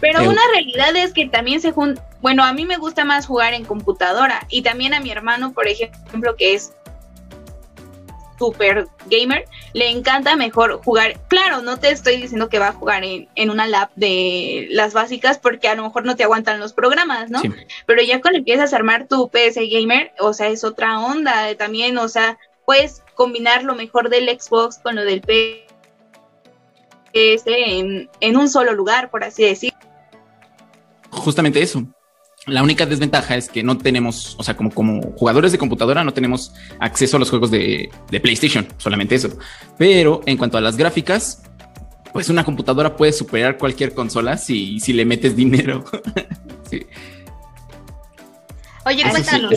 pero 0.00 0.20
una 0.28 0.42
realidad 0.52 0.96
es 0.96 1.12
que 1.12 1.26
también 1.28 1.60
se 1.60 1.72
junta, 1.72 2.04
bueno, 2.20 2.44
a 2.44 2.52
mí 2.52 2.66
me 2.66 2.76
gusta 2.76 3.04
más 3.04 3.26
jugar 3.26 3.54
en 3.54 3.64
computadora 3.64 4.46
y 4.48 4.62
también 4.62 4.94
a 4.94 5.00
mi 5.00 5.10
hermano, 5.10 5.52
por 5.52 5.68
ejemplo, 5.68 6.36
que 6.36 6.54
es 6.54 6.72
super 8.40 8.88
gamer, 9.06 9.44
le 9.74 9.90
encanta 9.90 10.34
mejor 10.34 10.82
jugar. 10.82 11.20
Claro, 11.28 11.60
no 11.60 11.78
te 11.78 11.90
estoy 11.90 12.16
diciendo 12.16 12.48
que 12.48 12.58
va 12.58 12.68
a 12.68 12.72
jugar 12.72 13.04
en, 13.04 13.28
en, 13.34 13.50
una 13.50 13.68
lab 13.68 13.90
de 13.96 14.66
las 14.70 14.94
básicas 14.94 15.38
porque 15.38 15.68
a 15.68 15.74
lo 15.74 15.82
mejor 15.82 16.06
no 16.06 16.16
te 16.16 16.24
aguantan 16.24 16.58
los 16.58 16.72
programas, 16.72 17.30
¿no? 17.30 17.42
Pero 17.84 18.02
ya 18.02 18.22
cuando 18.22 18.38
empiezas 18.38 18.72
a 18.72 18.76
armar 18.76 19.06
tu 19.08 19.28
PS 19.28 19.58
gamer, 19.70 20.12
o 20.18 20.32
sea, 20.32 20.48
es 20.48 20.64
otra 20.64 21.00
onda 21.00 21.54
también, 21.56 21.98
o 21.98 22.08
sea, 22.08 22.38
puedes 22.64 23.02
combinar 23.14 23.62
lo 23.62 23.74
mejor 23.74 24.08
del 24.08 24.26
Xbox 24.30 24.78
con 24.78 24.96
lo 24.96 25.04
del 25.04 25.20
PS 25.20 25.66
en, 27.44 28.08
en 28.20 28.36
un 28.38 28.48
solo 28.48 28.72
lugar, 28.72 29.10
por 29.10 29.22
así 29.22 29.44
decir. 29.44 29.74
Justamente 31.10 31.60
eso. 31.60 31.84
La 32.46 32.62
única 32.62 32.86
desventaja 32.86 33.36
es 33.36 33.50
que 33.50 33.62
no 33.62 33.76
tenemos, 33.76 34.34
o 34.38 34.42
sea, 34.42 34.56
como, 34.56 34.70
como 34.70 35.02
jugadores 35.12 35.52
de 35.52 35.58
computadora, 35.58 36.02
no 36.04 36.14
tenemos 36.14 36.54
acceso 36.78 37.16
a 37.16 37.20
los 37.20 37.28
juegos 37.28 37.50
de, 37.50 37.90
PlayStation, 38.22 38.66
solamente 38.78 39.14
eso. 39.14 39.36
Pero 39.76 40.22
en 40.24 40.38
cuanto 40.38 40.56
a 40.56 40.60
las 40.62 40.76
gráficas, 40.76 41.42
pues 42.12 42.30
una 42.30 42.44
computadora 42.44 42.96
puede 42.96 43.12
superar 43.12 43.58
cualquier 43.58 43.92
consola 43.92 44.38
si, 44.38 44.80
si 44.80 44.94
le 44.94 45.04
metes 45.04 45.36
dinero. 45.36 45.84
Oye, 48.86 49.04
cuéntanos. 49.10 49.52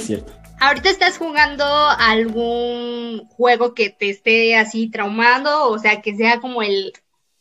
¿Ahorita 0.59 0.89
estás 0.89 1.17
jugando 1.17 1.65
algún 1.65 3.27
juego 3.29 3.73
que 3.73 3.89
te 3.89 4.09
esté 4.09 4.55
así 4.55 4.89
traumando? 4.89 5.69
O 5.69 5.79
sea, 5.79 6.01
que 6.01 6.15
sea 6.15 6.39
como 6.39 6.61
el, 6.61 6.93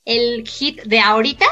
el 0.04 0.46
hit 0.46 0.82
de 0.82 1.00
ahorita. 1.00 1.46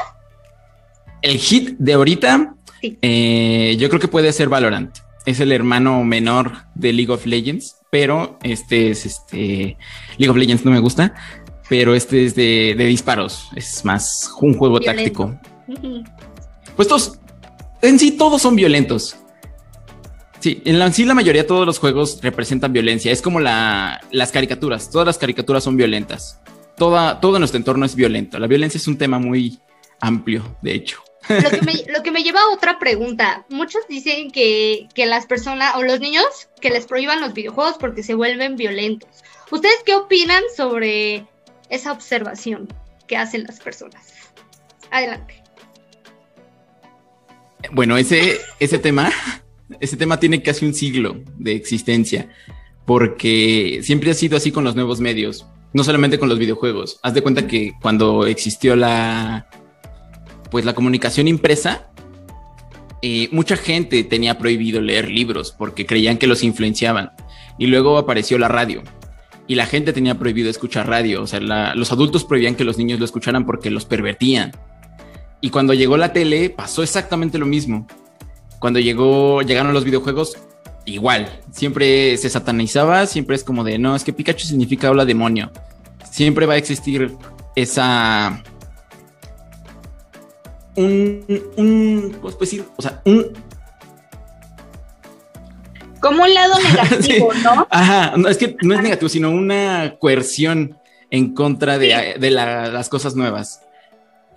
El 1.21 1.37
hit 1.37 1.77
de 1.77 1.93
ahorita, 1.93 2.55
eh, 2.81 3.75
yo 3.79 3.89
creo 3.89 3.99
que 3.99 4.07
puede 4.07 4.33
ser 4.33 4.49
Valorant. 4.49 4.97
Es 5.25 5.39
el 5.39 5.51
hermano 5.51 6.03
menor 6.03 6.53
de 6.73 6.93
League 6.93 7.11
of 7.11 7.25
Legends, 7.25 7.77
pero 7.91 8.39
este 8.41 8.89
es 8.89 9.05
este 9.05 9.77
League 10.17 10.29
of 10.29 10.37
Legends 10.37 10.65
no 10.65 10.71
me 10.71 10.79
gusta, 10.79 11.13
pero 11.69 11.93
este 11.93 12.25
es 12.25 12.35
de, 12.35 12.75
disparos. 12.77 13.49
Es 13.55 13.85
más 13.85 14.33
un 14.41 14.55
juego 14.55 14.79
táctico. 14.79 15.39
Pues 16.75 16.87
todos, 16.87 17.19
en 17.81 17.99
sí, 17.99 18.11
todos 18.11 18.41
son 18.41 18.55
violentos. 18.55 19.15
Sí, 20.39 20.61
en 20.65 20.79
la, 20.79 20.91
sí 20.91 21.05
la 21.05 21.13
mayoría 21.13 21.43
de 21.43 21.47
todos 21.47 21.67
los 21.67 21.77
juegos 21.77 22.19
representan 22.23 22.73
violencia. 22.73 23.11
Es 23.11 23.21
como 23.21 23.39
la, 23.39 24.01
las 24.11 24.31
caricaturas. 24.31 24.89
Todas 24.89 25.05
las 25.05 25.17
caricaturas 25.19 25.63
son 25.63 25.77
violentas. 25.77 26.41
Toda, 26.77 27.19
todo 27.19 27.37
nuestro 27.37 27.57
entorno 27.57 27.85
es 27.85 27.95
violento. 27.95 28.39
La 28.39 28.47
violencia 28.47 28.79
es 28.79 28.87
un 28.87 28.97
tema 28.97 29.19
muy 29.19 29.59
amplio, 29.99 30.57
de 30.63 30.73
hecho. 30.73 31.03
Lo 31.39 32.03
que, 32.03 32.11
me, 32.11 32.23
lleva 32.23 32.41
a 32.41 32.49
otra 32.49 32.79
pregunta. 32.79 33.45
Muchos 33.49 33.87
dicen 33.87 34.31
que, 34.31 34.87
que 34.93 35.05
las 35.05 35.25
personas 35.25 35.75
o 35.75 35.83
los 35.83 35.99
niños 35.99 36.25
que 36.59 36.69
les 36.69 36.85
prohíban 36.85 37.21
los 37.21 37.33
videojuegos 37.33 37.75
porque 37.79 38.03
se 38.03 38.13
vuelven 38.13 38.55
violentos. 38.55 39.09
¿Ustedes 39.51 39.77
qué 39.85 39.95
opinan 39.95 40.43
sobre 40.55 41.25
esa 41.69 41.91
observación 41.91 42.67
que 43.07 43.17
hacen 43.17 43.43
las 43.43 43.59
personas? 43.59 44.07
Adelante. 44.89 45.41
Bueno, 47.71 47.97
ese, 47.97 48.39
ese 48.59 48.79
tema, 48.79 49.11
ese 49.79 49.97
tema 49.97 50.19
tiene 50.19 50.41
casi 50.41 50.65
un 50.65 50.73
siglo 50.73 51.21
de 51.37 51.53
existencia, 51.53 52.29
porque 52.85 53.81
siempre 53.83 54.11
ha 54.11 54.15
sido 54.15 54.37
así 54.37 54.51
con 54.51 54.63
los 54.63 54.75
nuevos 54.75 54.99
medios, 54.99 55.45
no 55.73 55.83
solamente 55.83 56.17
con 56.17 56.29
los 56.29 56.39
videojuegos. 56.39 56.99
Haz 57.03 57.13
de 57.13 57.21
cuenta 57.21 57.47
que 57.47 57.73
cuando 57.81 58.25
existió 58.25 58.75
la, 58.75 59.49
pues 60.51 60.65
la 60.65 60.75
comunicación 60.75 61.27
impresa, 61.27 61.87
eh, 63.01 63.29
mucha 63.31 63.57
gente 63.57 64.03
tenía 64.03 64.37
prohibido 64.37 64.79
leer 64.81 65.09
libros 65.09 65.51
porque 65.57 65.85
creían 65.87 66.17
que 66.17 66.27
los 66.27 66.43
influenciaban. 66.43 67.11
Y 67.57 67.67
luego 67.67 67.97
apareció 67.97 68.37
la 68.37 68.47
radio 68.47 68.83
y 69.47 69.55
la 69.55 69.65
gente 69.65 69.93
tenía 69.93 70.19
prohibido 70.19 70.49
escuchar 70.49 70.87
radio. 70.87 71.23
O 71.23 71.27
sea, 71.27 71.39
los 71.39 71.91
adultos 71.91 72.23
prohibían 72.25 72.55
que 72.55 72.63
los 72.63 72.77
niños 72.77 72.99
lo 72.99 73.05
escucharan 73.05 73.45
porque 73.45 73.71
los 73.71 73.85
pervertían. 73.85 74.51
Y 75.41 75.49
cuando 75.49 75.73
llegó 75.73 75.97
la 75.97 76.13
tele, 76.13 76.49
pasó 76.51 76.83
exactamente 76.83 77.39
lo 77.39 77.45
mismo. 77.45 77.87
Cuando 78.59 78.79
llegaron 78.79 79.73
los 79.73 79.83
videojuegos, 79.83 80.37
igual. 80.85 81.27
Siempre 81.51 82.15
se 82.17 82.29
satanizaba, 82.29 83.07
siempre 83.07 83.35
es 83.35 83.43
como 83.43 83.63
de, 83.63 83.79
no, 83.79 83.95
es 83.95 84.03
que 84.03 84.13
Pikachu 84.13 84.45
significa 84.45 84.91
hola 84.91 85.05
demonio. 85.05 85.51
Siempre 86.09 86.45
va 86.45 86.53
a 86.53 86.57
existir 86.57 87.15
esa, 87.55 88.43
un, 90.75 91.25
un 91.57 92.17
¿cómo 92.21 92.35
decir? 92.37 92.65
O 92.77 92.81
sea, 92.81 93.01
un... 93.05 93.27
Como 95.99 96.23
un 96.23 96.33
lado 96.33 96.55
negativo, 96.63 97.31
¿no? 97.43 97.67
Ajá, 97.69 98.13
no, 98.17 98.27
es 98.27 98.37
que 98.37 98.55
no 98.61 98.73
es 98.73 98.81
negativo, 98.81 99.09
sino 99.09 99.29
una 99.29 99.95
coerción 99.99 100.77
en 101.11 101.33
contra 101.33 101.77
de, 101.77 102.15
de 102.19 102.31
las 102.31 102.89
cosas 102.89 103.15
nuevas. 103.15 103.61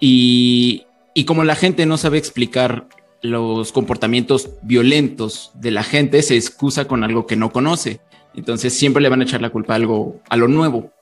Y, 0.00 0.87
y 1.14 1.25
como 1.25 1.45
la 1.45 1.55
gente 1.55 1.87
no 1.87 1.97
sabe 1.97 2.19
explicar 2.19 2.87
los 3.23 3.73
comportamientos 3.73 4.50
violentos 4.62 5.53
de 5.55 5.71
la 5.71 5.83
gente, 5.83 6.23
se 6.23 6.37
excusa 6.37 6.87
con 6.87 7.05
algo 7.05 7.26
que 7.26 7.37
no 7.37 7.50
conoce. 7.50 8.00
Entonces 8.35 8.75
siempre 8.75 9.03
le 9.03 9.09
van 9.09 9.21
a 9.21 9.25
echar 9.25 9.41
la 9.41 9.50
culpa 9.50 9.73
a 9.73 9.76
algo, 9.76 10.21
a 10.29 10.37
lo 10.37 10.49
nuevo. 10.49 10.93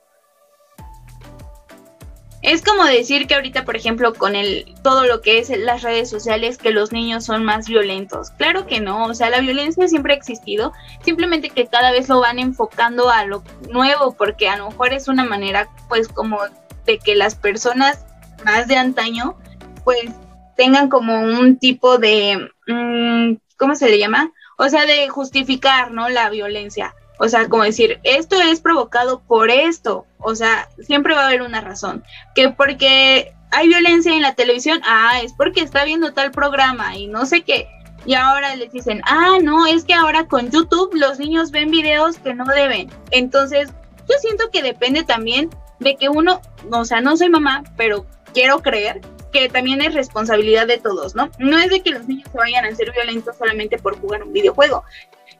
Es 2.43 2.61
como 2.61 2.83
decir 2.83 3.25
que 3.25 3.35
ahorita, 3.35 3.63
por 3.63 3.77
ejemplo, 3.77 4.13
con 4.13 4.35
el 4.35 4.75
todo 4.83 5.05
lo 5.05 5.21
que 5.21 5.39
es 5.39 5.49
las 5.49 5.81
redes 5.81 6.09
sociales, 6.09 6.57
que 6.57 6.71
los 6.71 6.91
niños 6.91 7.23
son 7.23 7.45
más 7.45 7.69
violentos. 7.69 8.31
Claro 8.31 8.67
que 8.67 8.81
no, 8.81 9.05
o 9.05 9.13
sea, 9.13 9.29
la 9.29 9.39
violencia 9.39 9.87
siempre 9.87 10.13
ha 10.13 10.17
existido, 10.17 10.73
simplemente 11.05 11.49
que 11.49 11.67
cada 11.67 11.91
vez 11.91 12.09
lo 12.09 12.19
van 12.19 12.39
enfocando 12.39 13.09
a 13.09 13.25
lo 13.25 13.43
nuevo, 13.71 14.13
porque 14.17 14.49
a 14.49 14.57
lo 14.57 14.69
mejor 14.69 14.91
es 14.91 15.07
una 15.07 15.23
manera, 15.23 15.69
pues, 15.87 16.09
como 16.09 16.37
de 16.85 16.99
que 16.99 17.15
las 17.15 17.35
personas 17.35 18.05
más 18.43 18.67
de 18.67 18.75
antaño, 18.75 19.37
pues, 19.85 20.11
tengan 20.57 20.89
como 20.89 21.21
un 21.21 21.57
tipo 21.57 21.97
de, 21.97 22.49
mm, 22.67 23.35
¿cómo 23.57 23.75
se 23.75 23.89
le 23.89 23.99
llama? 23.99 24.33
O 24.57 24.67
sea, 24.67 24.85
de 24.85 25.07
justificar, 25.07 25.91
¿no? 25.91 26.09
La 26.09 26.29
violencia. 26.29 26.93
O 27.19 27.27
sea, 27.29 27.47
como 27.47 27.63
decir, 27.63 27.99
esto 28.03 28.41
es 28.41 28.59
provocado 28.59 29.21
por 29.21 29.49
esto. 29.49 30.05
O 30.19 30.35
sea, 30.35 30.69
siempre 30.79 31.13
va 31.13 31.23
a 31.23 31.27
haber 31.27 31.41
una 31.41 31.61
razón. 31.61 32.03
Que 32.35 32.49
porque 32.49 33.33
hay 33.51 33.67
violencia 33.67 34.13
en 34.13 34.21
la 34.21 34.33
televisión, 34.33 34.81
ah, 34.83 35.21
es 35.23 35.33
porque 35.33 35.61
está 35.61 35.85
viendo 35.85 36.13
tal 36.13 36.31
programa 36.31 36.97
y 36.97 37.07
no 37.07 37.25
sé 37.25 37.41
qué. 37.41 37.67
Y 38.05 38.15
ahora 38.15 38.55
les 38.55 38.71
dicen, 38.71 39.01
ah, 39.05 39.37
no, 39.41 39.65
es 39.65 39.85
que 39.85 39.93
ahora 39.93 40.27
con 40.27 40.49
YouTube 40.49 40.93
los 40.95 41.19
niños 41.19 41.51
ven 41.51 41.71
videos 41.71 42.17
que 42.17 42.33
no 42.33 42.45
deben. 42.45 42.89
Entonces, 43.11 43.69
yo 44.09 44.15
siento 44.19 44.49
que 44.51 44.61
depende 44.61 45.03
también 45.03 45.49
de 45.79 45.95
que 45.95 46.09
uno, 46.09 46.41
o 46.71 46.85
sea, 46.85 46.99
no 46.99 47.15
soy 47.15 47.29
mamá, 47.29 47.63
pero 47.77 48.05
quiero 48.33 48.61
creer 48.61 49.01
que 49.31 49.49
también 49.49 49.81
es 49.81 49.93
responsabilidad 49.93 50.67
de 50.67 50.77
todos, 50.77 51.15
¿no? 51.15 51.29
No 51.39 51.57
es 51.57 51.69
de 51.69 51.81
que 51.81 51.91
los 51.91 52.07
niños 52.07 52.29
se 52.31 52.37
vayan 52.37 52.65
a 52.65 52.75
ser 52.75 52.91
violentos 52.91 53.35
solamente 53.37 53.77
por 53.77 53.99
jugar 53.99 54.23
un 54.23 54.31
videojuego, 54.31 54.83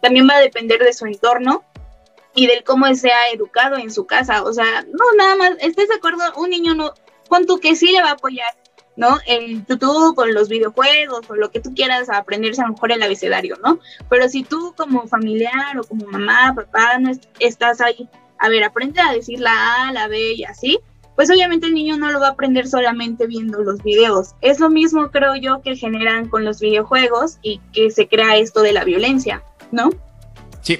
también 0.04 0.28
va 0.30 0.36
a 0.36 0.42
depender 0.42 0.84
de 0.84 0.92
su 0.92 1.06
entorno 1.06 1.64
y 2.36 2.48
del 2.48 2.66
cómo 2.66 2.94
sea 2.94 3.30
educado 3.34 3.78
en 3.78 3.90
su 3.90 4.06
casa. 4.06 4.44
O 4.44 4.52
sea, 4.52 4.82
no, 4.82 5.06
nada 5.18 5.36
más, 5.38 5.52
¿estés 5.62 5.88
de 5.88 5.96
acuerdo? 5.96 6.22
Un 6.36 6.50
niño 6.50 6.76
no, 6.76 6.94
con 7.30 7.46
tu 7.46 7.60
que 7.60 7.78
sí 7.78 7.90
le 7.94 8.02
va 8.02 8.10
a 8.10 8.14
apoyar, 8.14 8.54
¿no? 8.98 9.18
En 9.26 9.66
YouTube, 9.66 10.14
con 10.14 10.34
los 10.34 10.50
videojuegos, 10.50 11.30
o 11.30 11.36
lo 11.36 11.52
que 11.52 11.62
tú 11.62 11.74
quieras 11.74 12.10
aprenderse 12.10 12.62
a 12.62 12.68
lo 12.68 12.74
mejor 12.74 12.92
el 12.92 13.02
abecedario, 13.02 13.56
¿no? 13.64 13.80
Pero 14.10 14.28
si 14.28 14.44
tú 14.44 14.74
como 14.76 15.08
familiar 15.08 15.80
o 15.80 15.86
como 15.86 16.06
mamá, 16.08 16.54
papá, 16.54 16.98
no 17.00 17.10
estás 17.40 17.80
ahí, 17.80 18.10
a 18.40 18.50
ver, 18.50 18.66
aprende 18.66 19.00
a 19.00 19.14
decir 19.14 19.40
la 19.40 19.88
A, 19.88 19.94
la 19.94 20.10
B 20.10 20.34
y 20.34 20.44
así, 20.44 20.80
pues 21.16 21.30
obviamente 21.30 21.68
el 21.68 21.76
niño 21.76 21.98
no 21.98 22.12
lo 22.12 22.20
va 22.20 22.28
a 22.28 22.32
aprender 22.32 22.68
solamente 22.68 23.26
viendo 23.26 23.64
los 23.64 23.82
videos. 23.84 24.36
Es 24.42 24.60
lo 24.60 24.70
mismo, 24.70 25.12
creo 25.12 25.36
yo, 25.38 25.62
que 25.62 25.78
generan 25.78 26.28
con 26.28 26.44
los 26.44 26.60
videojuegos 26.60 27.38
y 27.42 27.62
que 27.72 27.90
se 27.90 28.10
crea 28.10 28.36
esto 28.36 28.62
de 28.62 28.74
la 28.74 28.84
violencia. 28.84 29.44
¿No? 29.74 29.90
Sí, 30.62 30.80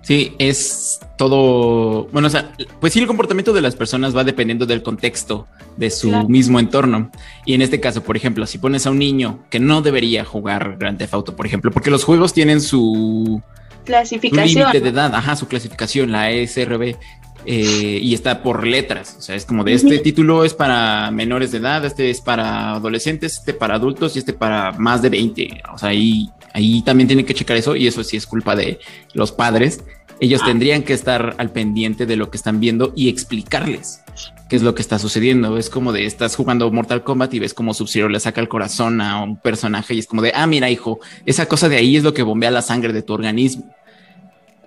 sí, 0.00 0.32
es 0.38 1.00
todo, 1.18 2.06
bueno, 2.12 2.28
o 2.28 2.30
sea, 2.30 2.52
pues 2.80 2.94
sí, 2.94 3.00
el 3.00 3.06
comportamiento 3.06 3.52
de 3.52 3.60
las 3.60 3.76
personas 3.76 4.16
va 4.16 4.24
dependiendo 4.24 4.64
del 4.64 4.82
contexto 4.82 5.46
de 5.76 5.90
su 5.90 6.10
mismo 6.28 6.58
entorno. 6.58 7.10
Y 7.44 7.54
en 7.54 7.62
este 7.62 7.80
caso, 7.80 8.02
por 8.02 8.16
ejemplo, 8.16 8.46
si 8.46 8.58
pones 8.58 8.86
a 8.86 8.90
un 8.90 8.98
niño 8.98 9.44
que 9.50 9.58
no 9.58 9.82
debería 9.82 10.24
jugar 10.24 10.76
Grand 10.78 10.96
Theft 10.96 11.14
Auto, 11.14 11.36
por 11.36 11.44
ejemplo, 11.46 11.70
porque 11.70 11.90
los 11.90 12.04
juegos 12.04 12.32
tienen 12.32 12.60
su 12.60 13.42
clasificación. 13.84 14.70
límite 14.70 14.80
de 14.80 14.88
edad, 14.88 15.14
ajá, 15.14 15.36
su 15.36 15.46
clasificación, 15.48 16.12
la 16.12 16.30
ESRB. 16.30 16.96
eh, 17.44 18.00
y 18.02 18.14
está 18.14 18.42
por 18.42 18.66
letras. 18.66 19.16
O 19.18 19.22
sea, 19.22 19.34
es 19.34 19.46
como 19.46 19.64
de 19.64 19.72
este 19.72 19.98
título 19.98 20.44
es 20.44 20.54
para 20.54 21.10
menores 21.10 21.50
de 21.52 21.58
edad, 21.58 21.84
este 21.84 22.10
es 22.10 22.20
para 22.20 22.72
adolescentes, 22.74 23.38
este 23.38 23.54
para 23.54 23.76
adultos 23.76 24.16
y 24.16 24.18
este 24.18 24.32
para 24.32 24.72
más 24.72 25.02
de 25.02 25.08
20. 25.10 25.62
O 25.72 25.78
sea, 25.78 25.90
ahí, 25.90 26.28
ahí 26.58 26.82
también 26.82 27.08
tienen 27.08 27.24
que 27.24 27.34
checar 27.34 27.56
eso 27.56 27.76
y 27.76 27.86
eso 27.86 28.04
sí 28.04 28.16
es 28.16 28.26
culpa 28.26 28.54
de 28.56 28.78
los 29.14 29.32
padres. 29.32 29.82
Ellos 30.20 30.42
tendrían 30.44 30.82
que 30.82 30.92
estar 30.92 31.36
al 31.38 31.50
pendiente 31.52 32.04
de 32.04 32.16
lo 32.16 32.30
que 32.30 32.36
están 32.36 32.58
viendo 32.58 32.92
y 32.96 33.08
explicarles 33.08 34.00
qué 34.48 34.56
es 34.56 34.62
lo 34.62 34.74
que 34.74 34.82
está 34.82 34.98
sucediendo. 34.98 35.56
Es 35.56 35.70
como 35.70 35.92
de 35.92 36.06
estás 36.06 36.34
jugando 36.34 36.70
Mortal 36.72 37.04
Kombat 37.04 37.32
y 37.34 37.38
ves 37.38 37.54
como 37.54 37.72
Sub-Zero 37.72 38.08
le 38.08 38.18
saca 38.18 38.40
el 38.40 38.48
corazón 38.48 39.00
a 39.00 39.22
un 39.22 39.36
personaje 39.36 39.94
y 39.94 40.00
es 40.00 40.06
como 40.06 40.22
de, 40.22 40.32
ah, 40.34 40.46
mira, 40.48 40.70
hijo, 40.70 40.98
esa 41.24 41.46
cosa 41.46 41.68
de 41.68 41.76
ahí 41.76 41.96
es 41.96 42.02
lo 42.02 42.14
que 42.14 42.24
bombea 42.24 42.50
la 42.50 42.62
sangre 42.62 42.92
de 42.92 43.02
tu 43.02 43.12
organismo 43.12 43.72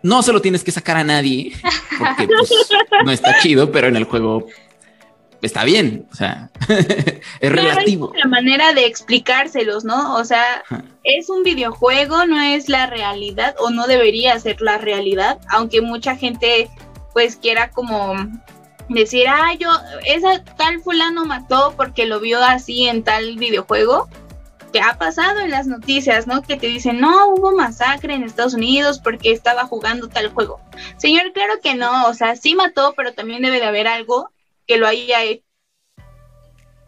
no 0.04 0.24
se 0.24 0.34
lo 0.34 0.42
tienes 0.42 0.64
que 0.64 0.72
sacar 0.72 0.98
a 0.98 1.04
nadie 1.04 1.54
porque 2.00 2.28
pues, 2.28 2.52
no 3.06 3.12
está 3.12 3.40
chido, 3.40 3.72
pero 3.72 3.88
en 3.88 3.96
el 3.96 4.06
juego 4.06 4.48
está 5.42 5.64
bien. 5.64 6.08
O 6.12 6.16
sea, 6.16 6.50
es 7.40 7.52
relativo. 7.52 8.14
la 8.16 8.28
manera 8.28 8.74
de 8.74 8.86
explicárselos, 8.86 9.84
¿no? 9.84 10.16
O 10.16 10.24
sea, 10.24 10.64
es 11.04 11.30
un 11.30 11.44
videojuego, 11.44 12.26
no 12.26 12.42
es 12.42 12.70
la 12.70 12.88
realidad 12.88 13.56
o 13.60 13.70
no 13.70 13.88
debería 13.88 14.40
ser 14.40 14.62
la 14.62 14.78
realidad, 14.78 15.40
aunque 15.50 15.82
mucha 15.82 16.16
gente 16.16 16.70
pues 17.14 17.36
quiera 17.36 17.72
como 17.72 18.16
decir, 18.88 19.28
ah, 19.28 19.54
yo, 19.60 19.70
esa 20.06 20.44
tal 20.58 20.82
fulano 20.82 21.26
mató 21.26 21.74
porque 21.76 22.06
lo 22.06 22.20
vio 22.20 22.42
así 22.44 22.88
en 22.88 23.04
tal 23.04 23.38
videojuego 23.38 24.10
que 24.72 24.80
ha 24.80 24.98
pasado 24.98 25.40
en 25.40 25.52
las 25.52 25.68
noticias, 25.68 26.28
¿no? 26.28 26.42
Que 26.42 26.56
te 26.56 26.68
dicen, 26.68 27.02
no, 27.02 27.28
hubo 27.28 27.52
masacre 27.52 28.14
en 28.14 28.24
Estados 28.24 28.54
Unidos 28.54 29.00
porque 29.00 29.32
estaba 29.32 29.66
jugando 29.66 30.08
tal 30.08 30.30
juego. 30.30 30.62
Señor, 30.98 31.34
claro 31.34 31.56
que 31.62 31.76
no, 31.76 32.08
o 32.08 32.14
sea, 32.14 32.38
sí 32.38 32.56
mató, 32.56 32.94
pero 32.96 33.14
también 33.14 33.42
debe 33.42 33.60
de 33.60 33.66
haber 33.66 33.88
algo 33.88 34.32
que 34.72 34.78
lo 34.78 34.88
haya 34.88 35.18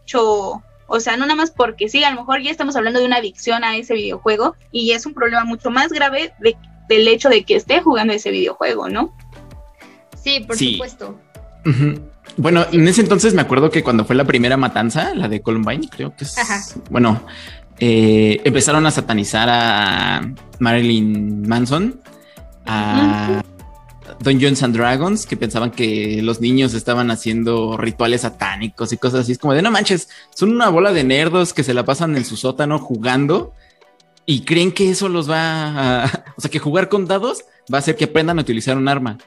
hecho, 0.06 0.62
o 0.86 1.00
sea, 1.00 1.18
no 1.18 1.26
nada 1.26 1.34
más 1.34 1.50
porque 1.50 1.90
sí, 1.90 2.02
a 2.02 2.10
lo 2.10 2.16
mejor 2.16 2.40
ya 2.40 2.50
estamos 2.50 2.76
hablando 2.76 2.98
de 2.98 3.04
una 3.04 3.16
adicción 3.16 3.62
a 3.62 3.76
ese 3.76 3.92
videojuego 3.92 4.56
y 4.72 4.92
es 4.92 5.04
un 5.04 5.12
problema 5.12 5.44
mucho 5.44 5.70
más 5.70 5.92
grave 5.92 6.32
del 6.88 7.08
hecho 7.08 7.28
de 7.28 7.44
que 7.44 7.56
esté 7.56 7.82
jugando 7.82 8.14
ese 8.14 8.30
videojuego, 8.30 8.88
¿no? 8.88 9.14
Sí, 10.22 10.40
por 10.40 10.56
supuesto. 10.56 11.20
Bueno, 12.38 12.64
en 12.72 12.88
ese 12.88 13.02
entonces 13.02 13.34
me 13.34 13.42
acuerdo 13.42 13.70
que 13.70 13.82
cuando 13.82 14.06
fue 14.06 14.16
la 14.16 14.24
primera 14.24 14.56
matanza, 14.56 15.14
la 15.14 15.28
de 15.28 15.42
Columbine, 15.42 15.86
creo 15.90 16.16
que 16.16 16.24
es. 16.24 16.36
Bueno, 16.88 17.26
eh, 17.80 18.40
empezaron 18.44 18.86
a 18.86 18.90
satanizar 18.90 19.50
a 19.50 20.22
Marilyn 20.58 21.46
Manson, 21.46 22.00
a 22.64 23.42
Dungeons 24.20 24.62
and 24.62 24.76
Dragons, 24.76 25.26
que 25.26 25.36
pensaban 25.36 25.70
que 25.70 26.20
los 26.22 26.40
niños 26.40 26.74
estaban 26.74 27.10
haciendo 27.10 27.76
rituales 27.76 28.22
satánicos 28.22 28.92
y 28.92 28.98
cosas 28.98 29.20
así. 29.20 29.32
Es 29.32 29.38
como 29.38 29.54
de 29.54 29.62
no 29.62 29.70
manches, 29.70 30.08
son 30.34 30.52
una 30.52 30.68
bola 30.68 30.92
de 30.92 31.04
nerdos 31.04 31.52
que 31.52 31.64
se 31.64 31.74
la 31.74 31.84
pasan 31.84 32.16
en 32.16 32.24
su 32.24 32.36
sótano 32.36 32.78
jugando 32.78 33.52
y 34.26 34.42
creen 34.42 34.72
que 34.72 34.90
eso 34.90 35.08
los 35.08 35.30
va 35.30 36.04
a. 36.04 36.24
O 36.36 36.40
sea, 36.40 36.50
que 36.50 36.58
jugar 36.58 36.88
con 36.88 37.06
dados 37.06 37.44
va 37.72 37.78
a 37.78 37.80
hacer 37.80 37.96
que 37.96 38.04
aprendan 38.04 38.38
a 38.38 38.42
utilizar 38.42 38.76
un 38.76 38.88
arma. 38.88 39.18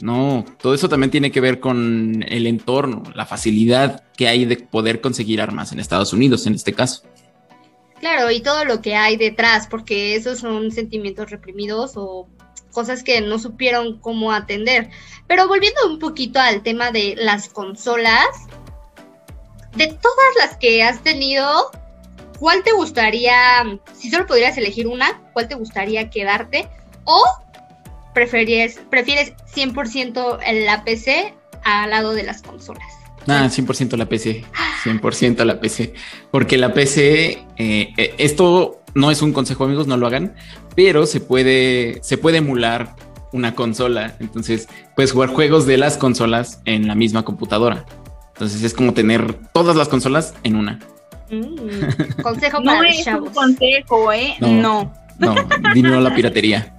No, 0.00 0.44
todo 0.60 0.74
eso 0.74 0.88
también 0.88 1.10
tiene 1.10 1.30
que 1.30 1.40
ver 1.40 1.60
con 1.60 2.24
el 2.28 2.46
entorno, 2.46 3.04
la 3.14 3.24
facilidad 3.24 4.02
que 4.16 4.28
hay 4.28 4.44
de 4.44 4.56
poder 4.56 5.00
conseguir 5.00 5.40
armas 5.40 5.72
en 5.72 5.78
Estados 5.78 6.12
Unidos, 6.12 6.46
en 6.46 6.54
este 6.54 6.72
caso. 6.72 7.02
Claro, 8.00 8.30
y 8.32 8.40
todo 8.40 8.64
lo 8.64 8.80
que 8.80 8.96
hay 8.96 9.16
detrás, 9.16 9.68
porque 9.68 10.16
esos 10.16 10.40
son 10.40 10.72
sentimientos 10.72 11.30
reprimidos 11.30 11.92
o 11.94 12.28
cosas 12.72 13.02
que 13.02 13.20
no 13.20 13.38
supieron 13.38 13.98
cómo 13.98 14.32
atender. 14.32 14.90
Pero 15.26 15.46
volviendo 15.46 15.86
un 15.86 15.98
poquito 15.98 16.40
al 16.40 16.62
tema 16.62 16.90
de 16.90 17.14
las 17.16 17.48
consolas, 17.48 18.26
de 19.76 19.86
todas 19.86 20.34
las 20.38 20.56
que 20.56 20.82
has 20.82 21.02
tenido, 21.02 21.70
¿cuál 22.38 22.62
te 22.62 22.72
gustaría, 22.72 23.34
si 23.94 24.10
solo 24.10 24.26
podrías 24.26 24.56
elegir 24.58 24.86
una, 24.86 25.22
cuál 25.32 25.48
te 25.48 25.54
gustaría 25.54 26.10
quedarte? 26.10 26.68
¿O 27.04 27.24
prefieres, 28.14 28.80
prefieres 28.90 29.32
100% 29.54 30.40
la 30.66 30.84
PC 30.84 31.34
al 31.64 31.90
lado 31.90 32.12
de 32.12 32.24
las 32.24 32.42
consolas? 32.42 33.01
Ah, 33.28 33.48
100% 33.48 33.96
la 33.96 34.06
PC, 34.06 34.44
100% 34.84 35.44
la 35.44 35.60
PC, 35.60 35.94
porque 36.30 36.58
la 36.58 36.72
PC, 36.72 37.44
eh, 37.56 37.92
eh, 37.96 38.14
esto 38.18 38.82
no 38.94 39.10
es 39.10 39.22
un 39.22 39.32
consejo 39.32 39.64
amigos, 39.64 39.86
no 39.86 39.96
lo 39.96 40.06
hagan, 40.06 40.34
pero 40.74 41.06
se 41.06 41.20
puede, 41.20 42.00
se 42.02 42.18
puede 42.18 42.38
emular 42.38 42.94
una 43.32 43.54
consola, 43.54 44.16
entonces 44.20 44.68
puedes 44.96 45.12
jugar 45.12 45.30
juegos 45.30 45.66
de 45.66 45.78
las 45.78 45.96
consolas 45.96 46.60
en 46.64 46.86
la 46.86 46.94
misma 46.94 47.24
computadora, 47.24 47.86
entonces 48.32 48.62
es 48.62 48.74
como 48.74 48.92
tener 48.92 49.34
todas 49.52 49.76
las 49.76 49.88
consolas 49.88 50.34
en 50.42 50.56
una. 50.56 50.80
Mm, 51.30 52.20
consejo 52.22 52.62
para 52.62 52.78
no 52.78 52.84
es 52.84 53.06
un 53.06 53.26
consejo, 53.28 54.12
¿eh? 54.12 54.34
No. 54.40 54.92
No, 55.18 55.34
no 55.74 56.00
la 56.00 56.14
piratería. 56.14 56.74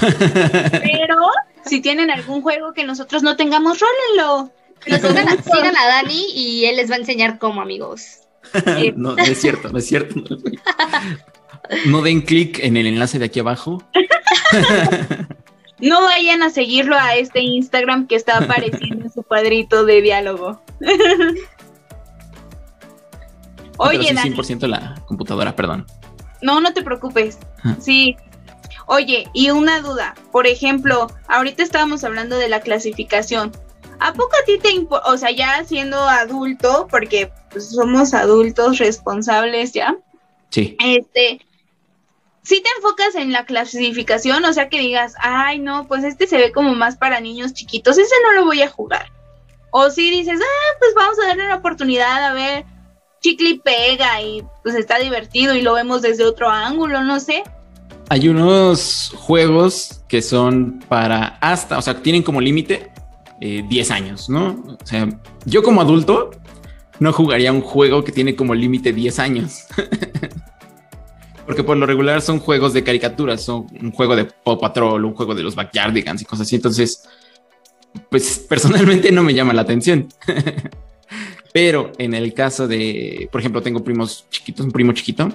Pero 0.00 1.16
si 1.64 1.80
tienen 1.80 2.10
algún 2.10 2.40
juego 2.42 2.72
que 2.72 2.84
nosotros 2.84 3.22
no 3.22 3.36
tengamos, 3.36 3.78
rólenlo 3.78 4.50
sigan 4.84 5.76
a 5.76 5.86
Dani 5.86 6.26
y 6.34 6.64
él 6.66 6.76
les 6.76 6.90
va 6.90 6.96
a 6.96 6.98
enseñar 6.98 7.38
cómo, 7.38 7.60
amigos. 7.60 8.20
no, 8.96 9.16
es 9.16 9.40
cierto, 9.40 9.70
no 9.70 9.78
es 9.78 9.86
cierto. 9.86 10.20
No 11.86 12.02
den 12.02 12.20
clic 12.20 12.58
en 12.60 12.76
el 12.76 12.86
enlace 12.86 13.18
de 13.18 13.26
aquí 13.26 13.40
abajo. 13.40 13.82
No 15.80 16.02
vayan 16.02 16.42
a 16.42 16.50
seguirlo 16.50 16.96
a 16.96 17.16
este 17.16 17.40
Instagram 17.40 18.06
que 18.06 18.14
está 18.14 18.38
apareciendo 18.38 19.04
en 19.04 19.12
su 19.12 19.22
cuadrito 19.22 19.84
de 19.84 20.00
diálogo. 20.02 20.62
Oye, 23.78 24.08
sí, 24.08 24.14
100% 24.14 24.68
la 24.68 24.94
computadora, 25.06 25.56
perdón. 25.56 25.84
No, 26.42 26.60
no 26.60 26.72
te 26.72 26.82
preocupes. 26.82 27.38
Sí. 27.80 28.16
Oye, 28.86 29.28
y 29.34 29.50
una 29.50 29.80
duda. 29.80 30.14
Por 30.30 30.46
ejemplo, 30.46 31.08
ahorita 31.26 31.62
estábamos 31.62 32.04
hablando 32.04 32.38
de 32.38 32.48
la 32.48 32.60
clasificación. 32.60 33.50
¿A 34.04 34.12
poco 34.12 34.32
a 34.38 34.44
ti 34.44 34.58
te 34.58 34.70
importa, 34.70 35.10
o 35.10 35.16
sea, 35.16 35.30
ya 35.30 35.64
siendo 35.64 35.96
adulto, 35.96 36.86
porque 36.90 37.32
pues, 37.50 37.70
somos 37.70 38.12
adultos 38.12 38.76
responsables 38.76 39.72
ya? 39.72 39.96
Sí. 40.50 40.76
Este, 40.78 41.40
si 42.42 42.60
te 42.60 42.68
enfocas 42.76 43.14
en 43.14 43.32
la 43.32 43.46
clasificación, 43.46 44.44
o 44.44 44.52
sea, 44.52 44.68
que 44.68 44.78
digas, 44.78 45.14
ay, 45.20 45.58
no, 45.58 45.88
pues 45.88 46.04
este 46.04 46.26
se 46.26 46.36
ve 46.36 46.52
como 46.52 46.74
más 46.74 46.96
para 46.96 47.18
niños 47.20 47.54
chiquitos, 47.54 47.96
ese 47.96 48.14
no 48.24 48.32
lo 48.32 48.44
voy 48.44 48.60
a 48.60 48.68
jugar. 48.68 49.10
O 49.70 49.88
si 49.88 50.10
dices, 50.10 50.38
ah, 50.38 50.76
pues 50.78 50.92
vamos 50.94 51.18
a 51.20 51.28
darle 51.28 51.46
una 51.46 51.56
oportunidad 51.56 52.24
a 52.24 52.34
ver, 52.34 52.66
chicle 53.22 53.48
y 53.48 53.58
pega 53.58 54.20
y 54.20 54.44
pues 54.62 54.74
está 54.74 54.98
divertido 54.98 55.54
y 55.54 55.62
lo 55.62 55.72
vemos 55.72 56.02
desde 56.02 56.24
otro 56.24 56.50
ángulo, 56.50 57.02
no 57.02 57.20
sé. 57.20 57.42
Hay 58.10 58.28
unos 58.28 59.14
juegos 59.16 60.02
que 60.08 60.20
son 60.20 60.80
para 60.90 61.38
hasta, 61.40 61.78
o 61.78 61.82
sea, 61.82 62.02
tienen 62.02 62.22
como 62.22 62.42
límite 62.42 62.92
10 63.40 63.90
eh, 63.90 63.92
años, 63.92 64.28
¿no? 64.28 64.64
O 64.82 64.86
sea, 64.86 65.08
yo 65.44 65.62
como 65.62 65.80
adulto 65.80 66.30
no 67.00 67.12
jugaría 67.12 67.52
un 67.52 67.60
juego 67.60 68.04
que 68.04 68.12
tiene 68.12 68.36
como 68.36 68.54
límite 68.54 68.92
10 68.92 69.18
años. 69.18 69.64
Porque 71.46 71.62
por 71.62 71.76
lo 71.76 71.84
regular 71.84 72.22
son 72.22 72.38
juegos 72.38 72.72
de 72.72 72.82
caricaturas, 72.82 73.42
son 73.42 73.66
un 73.80 73.92
juego 73.92 74.16
de 74.16 74.24
Pop 74.24 74.60
Patrol, 74.60 75.04
un 75.04 75.14
juego 75.14 75.34
de 75.34 75.42
los 75.42 75.54
Backyardigans 75.54 76.22
y 76.22 76.24
cosas 76.24 76.46
así. 76.46 76.56
Entonces, 76.56 77.06
pues 78.08 78.38
personalmente 78.48 79.12
no 79.12 79.22
me 79.22 79.34
llama 79.34 79.52
la 79.52 79.62
atención. 79.62 80.08
Pero 81.52 81.92
en 81.98 82.14
el 82.14 82.34
caso 82.34 82.66
de, 82.66 83.28
por 83.30 83.40
ejemplo, 83.40 83.62
tengo 83.62 83.84
primos 83.84 84.26
chiquitos, 84.30 84.66
un 84.66 84.72
primo 84.72 84.92
chiquito 84.92 85.28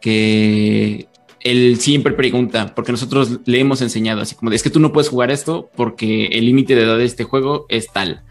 que 0.00 1.08
él 1.44 1.78
siempre 1.78 2.14
pregunta, 2.14 2.74
porque 2.74 2.90
nosotros 2.90 3.40
le 3.44 3.60
hemos 3.60 3.82
enseñado 3.82 4.22
así 4.22 4.34
como 4.34 4.50
de, 4.50 4.56
es 4.56 4.62
que 4.62 4.70
tú 4.70 4.80
no 4.80 4.92
puedes 4.92 5.10
jugar 5.10 5.30
esto 5.30 5.70
porque 5.76 6.26
el 6.26 6.46
límite 6.46 6.74
de 6.74 6.82
edad 6.82 6.98
de 6.98 7.04
este 7.04 7.24
juego 7.24 7.66
es 7.68 7.86
tal. 7.92 8.22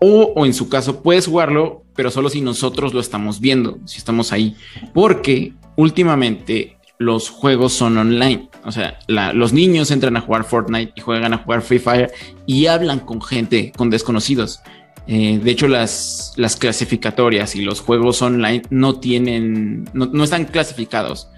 O, 0.00 0.32
o, 0.34 0.46
en 0.46 0.54
su 0.54 0.68
caso 0.68 1.02
puedes 1.02 1.26
jugarlo, 1.26 1.82
pero 1.94 2.10
solo 2.10 2.30
si 2.30 2.40
nosotros 2.40 2.94
lo 2.94 3.00
estamos 3.00 3.40
viendo, 3.40 3.78
si 3.84 3.98
estamos 3.98 4.32
ahí, 4.32 4.56
porque 4.94 5.52
últimamente 5.76 6.78
los 6.98 7.28
juegos 7.28 7.72
son 7.72 7.98
online. 7.98 8.48
O 8.64 8.72
sea, 8.72 8.98
los 9.08 9.52
niños 9.52 9.90
entran 9.90 10.16
a 10.16 10.20
jugar 10.20 10.44
Fortnite 10.44 10.92
y 10.94 11.00
juegan 11.00 11.34
a 11.34 11.38
jugar 11.38 11.62
Free 11.62 11.78
Fire 11.78 12.12
y 12.46 12.66
hablan 12.66 13.00
con 13.00 13.20
gente, 13.20 13.72
con 13.76 13.90
desconocidos. 13.90 14.60
Eh, 15.06 15.40
de 15.42 15.50
hecho, 15.50 15.66
las, 15.66 16.34
las 16.36 16.56
clasificatorias 16.56 17.56
y 17.56 17.62
los 17.62 17.80
juegos 17.80 18.22
online 18.22 18.62
no 18.70 19.00
tienen, 19.00 19.88
no, 19.92 20.06
no 20.06 20.24
están 20.24 20.44
clasificados 20.44 21.28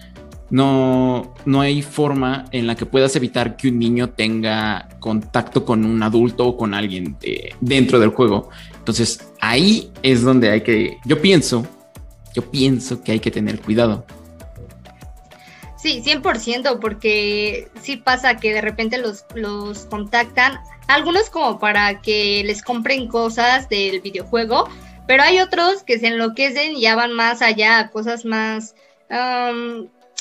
no, 0.53 1.33
no 1.47 1.63
hay 1.63 1.81
forma 1.81 2.45
en 2.53 2.67
la 2.67 2.75
que 2.75 2.85
puedas 2.85 3.17
evitar 3.17 3.57
que 3.57 3.69
un 3.69 3.79
niño 3.79 4.11
tenga 4.11 4.87
contacto 5.01 5.65
con 5.65 5.83
un 5.87 6.03
adulto 6.03 6.47
o 6.47 6.57
con 6.59 6.75
alguien 6.75 7.17
dentro 7.63 7.99
del 7.99 8.11
juego. 8.11 8.51
Entonces 8.77 9.33
ahí 9.41 9.91
es 10.03 10.21
donde 10.21 10.51
hay 10.51 10.61
que, 10.61 10.99
yo 11.07 11.23
pienso, 11.23 11.67
yo 12.35 12.51
pienso 12.51 13.03
que 13.03 13.13
hay 13.13 13.21
que 13.21 13.31
tener 13.31 13.61
cuidado. 13.61 14.05
Sí, 15.79 16.03
100%, 16.05 16.79
porque 16.81 17.69
sí 17.81 17.97
pasa 17.97 18.37
que 18.37 18.53
de 18.53 18.61
repente 18.61 18.99
los, 18.99 19.25
los 19.35 19.87
contactan, 19.87 20.61
algunos 20.87 21.31
como 21.31 21.59
para 21.59 22.03
que 22.03 22.43
les 22.45 22.63
compren 22.63 23.09
cosas 23.09 23.71
del 23.71 24.03
videojuego, 24.03 24.69
pero 25.07 25.23
hay 25.23 25.41
otros 25.41 25.83
que 25.83 25.99
se 25.99 26.09
enloquecen 26.09 26.77
y 26.77 26.83
ya 26.83 26.95
van 26.95 27.15
más 27.15 27.41
allá 27.41 27.89
cosas 27.91 28.27
más 28.27 28.75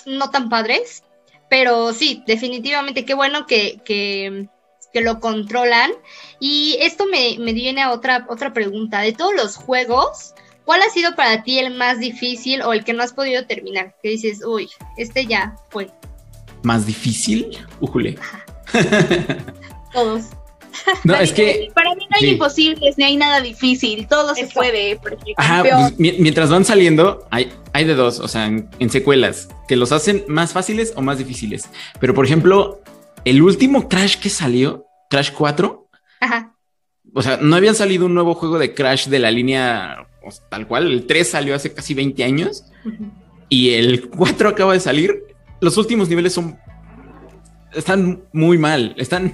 no 0.05 0.29
tan 0.29 0.49
padres. 0.49 1.03
Pero 1.49 1.93
sí, 1.93 2.23
definitivamente 2.25 3.03
qué 3.03 3.13
bueno 3.13 3.45
que, 3.45 3.81
que, 3.83 4.47
que 4.93 5.01
lo 5.01 5.19
controlan. 5.19 5.91
Y 6.39 6.77
esto 6.79 7.05
me, 7.05 7.37
me, 7.39 7.53
viene 7.53 7.81
a 7.81 7.91
otra, 7.91 8.25
otra 8.29 8.53
pregunta. 8.53 9.01
De 9.01 9.11
todos 9.11 9.33
los 9.35 9.57
juegos, 9.57 10.33
¿cuál 10.63 10.81
ha 10.81 10.89
sido 10.89 11.15
para 11.15 11.43
ti 11.43 11.59
el 11.59 11.75
más 11.75 11.99
difícil 11.99 12.61
o 12.61 12.73
el 12.73 12.83
que 12.85 12.93
no 12.93 13.03
has 13.03 13.13
podido 13.13 13.45
terminar? 13.45 13.95
Que 14.01 14.09
dices, 14.09 14.43
uy, 14.45 14.69
este 14.97 15.25
ya 15.25 15.55
fue. 15.69 15.89
¿Más 16.63 16.85
difícil? 16.85 17.57
Ujule. 17.79 18.17
Todos. 19.93 20.25
No, 21.03 21.15
es 21.15 21.33
que. 21.33 21.69
Para 21.73 21.93
mí 21.95 22.07
no 22.09 22.15
hay 22.15 22.21
sí. 22.21 22.29
imposibles 22.29 22.97
ni 22.97 23.03
hay 23.03 23.17
nada 23.17 23.41
difícil. 23.41 24.07
Todo 24.07 24.33
Eso. 24.33 24.47
se 24.47 24.53
puede. 24.53 24.99
Ajá, 25.37 25.63
pues, 25.63 25.99
mientras 25.99 26.49
van 26.49 26.65
saliendo, 26.65 27.27
hay, 27.29 27.51
hay 27.73 27.86
de 27.86 27.95
dos, 27.95 28.19
o 28.19 28.27
sea, 28.27 28.45
en, 28.47 28.69
en, 28.79 28.89
secuelas, 28.89 29.49
que 29.67 29.75
los 29.75 29.91
hacen 29.91 30.23
más 30.27 30.53
fáciles 30.53 30.93
o 30.95 31.01
más 31.01 31.17
difíciles. 31.17 31.69
Pero, 31.99 32.13
por 32.13 32.25
ejemplo, 32.25 32.81
el 33.25 33.41
último 33.41 33.88
Crash 33.88 34.17
que 34.17 34.29
salió, 34.29 34.86
Crash 35.10 35.31
4. 35.31 35.88
Ajá. 36.19 36.55
O 37.13 37.21
sea, 37.21 37.38
no 37.38 37.55
habían 37.55 37.75
salido 37.75 38.05
un 38.05 38.13
nuevo 38.13 38.34
juego 38.36 38.57
de 38.57 38.73
Crash 38.73 39.07
de 39.07 39.19
la 39.19 39.31
línea 39.31 40.07
sea, 40.29 40.43
tal 40.49 40.67
cual. 40.67 40.91
El 40.91 41.07
3 41.07 41.27
salió 41.27 41.55
hace 41.55 41.73
casi 41.73 41.93
20 41.93 42.23
años 42.23 42.65
uh 42.86 42.89
-huh. 42.89 43.12
y 43.49 43.71
el 43.71 44.10
4 44.10 44.49
acaba 44.49 44.73
de 44.73 44.79
salir. 44.79 45.23
Los 45.60 45.77
últimos 45.77 46.10
niveles 46.10 46.34
son. 46.34 46.57
Están 47.73 48.23
muy 48.34 48.57
mal. 48.57 48.93
Están. 48.97 49.34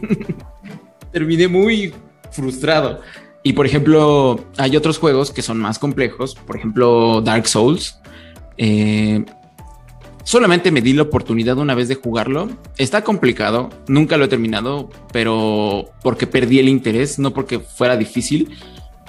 terminé 1.12 1.48
muy 1.48 1.94
frustrado. 2.32 3.02
Y 3.44 3.54
por 3.54 3.66
ejemplo, 3.66 4.46
hay 4.58 4.76
otros 4.76 4.98
juegos 4.98 5.32
que 5.32 5.42
son 5.42 5.58
más 5.58 5.80
complejos, 5.80 6.36
por 6.36 6.58
ejemplo, 6.58 7.22
Dark 7.22 7.48
Souls. 7.48 8.00
Eh, 8.58 9.24
solamente 10.24 10.72
me 10.72 10.82
di 10.82 10.94
la 10.94 11.04
oportunidad 11.04 11.58
una 11.58 11.76
vez 11.76 11.88
de 11.88 11.96
jugarlo. 11.96 12.50
Está 12.78 13.04
complicado, 13.04 13.70
nunca 13.88 14.18
lo 14.18 14.26
he 14.26 14.28
terminado, 14.28 14.90
pero 15.12 15.92
porque 16.04 16.28
perdí 16.28 16.60
el 16.60 16.70
interés, 16.70 17.20
no 17.20 17.34
porque 17.34 17.60
fuera 17.60 17.98
difícil, 17.98 18.50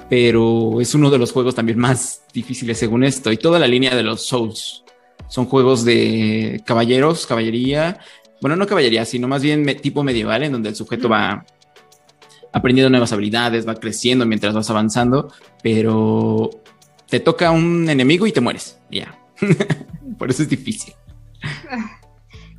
pero 0.08 0.80
es 0.80 0.94
uno 0.94 1.10
de 1.10 1.18
los 1.18 1.32
juegos 1.32 1.54
también 1.54 1.78
más 1.78 2.22
difíciles 2.32 2.78
según 2.78 3.04
esto. 3.04 3.32
Y 3.32 3.36
toda 3.36 3.58
la 3.58 3.66
línea 3.66 3.94
de 3.94 4.02
los 4.02 4.26
Souls 4.26 4.84
son 5.28 5.46
juegos 5.46 5.84
de 5.84 6.62
caballeros, 6.64 7.26
caballería. 7.26 7.98
Bueno, 8.40 8.56
no 8.56 8.66
caballería, 8.66 9.04
sino 9.04 9.28
más 9.28 9.42
bien 9.42 9.62
me, 9.62 9.74
tipo 9.74 10.04
medieval, 10.04 10.44
en 10.44 10.52
donde 10.52 10.70
el 10.70 10.76
sujeto 10.76 11.08
va 11.08 11.44
aprendiendo 12.52 12.90
nuevas 12.90 13.12
habilidades, 13.12 13.68
va 13.68 13.74
creciendo 13.74 14.24
mientras 14.24 14.54
vas 14.54 14.70
avanzando, 14.70 15.32
pero 15.62 16.50
te 17.08 17.20
toca 17.20 17.50
un 17.50 17.88
enemigo 17.88 18.26
y 18.26 18.32
te 18.32 18.40
mueres. 18.40 18.78
Ya. 18.90 19.18
Por 20.18 20.30
eso 20.30 20.42
es 20.42 20.48
difícil. 20.48 20.94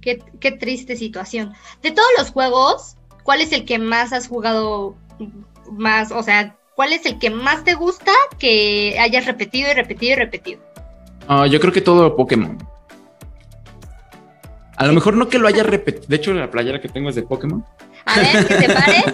Qué, 0.01 0.23
qué, 0.39 0.51
triste 0.51 0.95
situación. 0.95 1.53
De 1.81 1.91
todos 1.91 2.09
los 2.17 2.31
juegos, 2.31 2.95
¿cuál 3.23 3.41
es 3.41 3.51
el 3.51 3.65
que 3.65 3.79
más 3.79 4.13
has 4.13 4.27
jugado 4.27 4.95
más? 5.71 6.11
O 6.11 6.23
sea, 6.23 6.55
¿cuál 6.75 6.93
es 6.93 7.05
el 7.05 7.19
que 7.19 7.29
más 7.29 7.63
te 7.63 7.73
gusta 7.73 8.13
que 8.37 8.97
hayas 8.99 9.25
repetido 9.25 9.69
y 9.71 9.73
repetido 9.73 10.13
y 10.13 10.15
repetido? 10.15 10.61
Uh, 11.27 11.45
yo 11.45 11.59
creo 11.59 11.73
que 11.73 11.81
todo 11.81 12.15
Pokémon. 12.15 12.57
A 14.77 14.85
lo 14.87 14.93
mejor 14.93 15.17
no 15.17 15.27
que 15.27 15.39
lo 15.39 15.47
haya 15.47 15.63
repetido. 15.63 16.05
De 16.07 16.15
hecho, 16.15 16.33
la 16.33 16.49
playera 16.49 16.79
que 16.79 16.87
tengo 16.87 17.09
es 17.09 17.15
de 17.15 17.23
Pokémon. 17.23 17.65
A 18.05 18.19
ver, 18.19 18.47
¿qué 18.47 18.55
te 18.55 18.73
parece, 18.73 19.13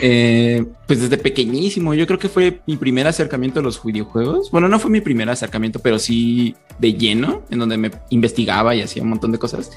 eh, 0.00 0.64
pues 0.86 1.00
desde 1.00 1.18
pequeñísimo, 1.18 1.94
yo 1.94 2.06
creo 2.06 2.18
que 2.18 2.28
fue 2.28 2.60
mi 2.66 2.76
primer 2.76 3.06
acercamiento 3.06 3.60
a 3.60 3.62
los 3.62 3.82
videojuegos. 3.82 4.50
Bueno, 4.50 4.68
no 4.68 4.78
fue 4.78 4.90
mi 4.90 5.00
primer 5.00 5.28
acercamiento, 5.28 5.78
pero 5.80 5.98
sí 5.98 6.54
de 6.78 6.94
lleno, 6.94 7.42
en 7.50 7.58
donde 7.58 7.76
me 7.76 7.90
investigaba 8.10 8.74
y 8.74 8.82
hacía 8.82 9.02
un 9.02 9.10
montón 9.10 9.32
de 9.32 9.38
cosas. 9.38 9.70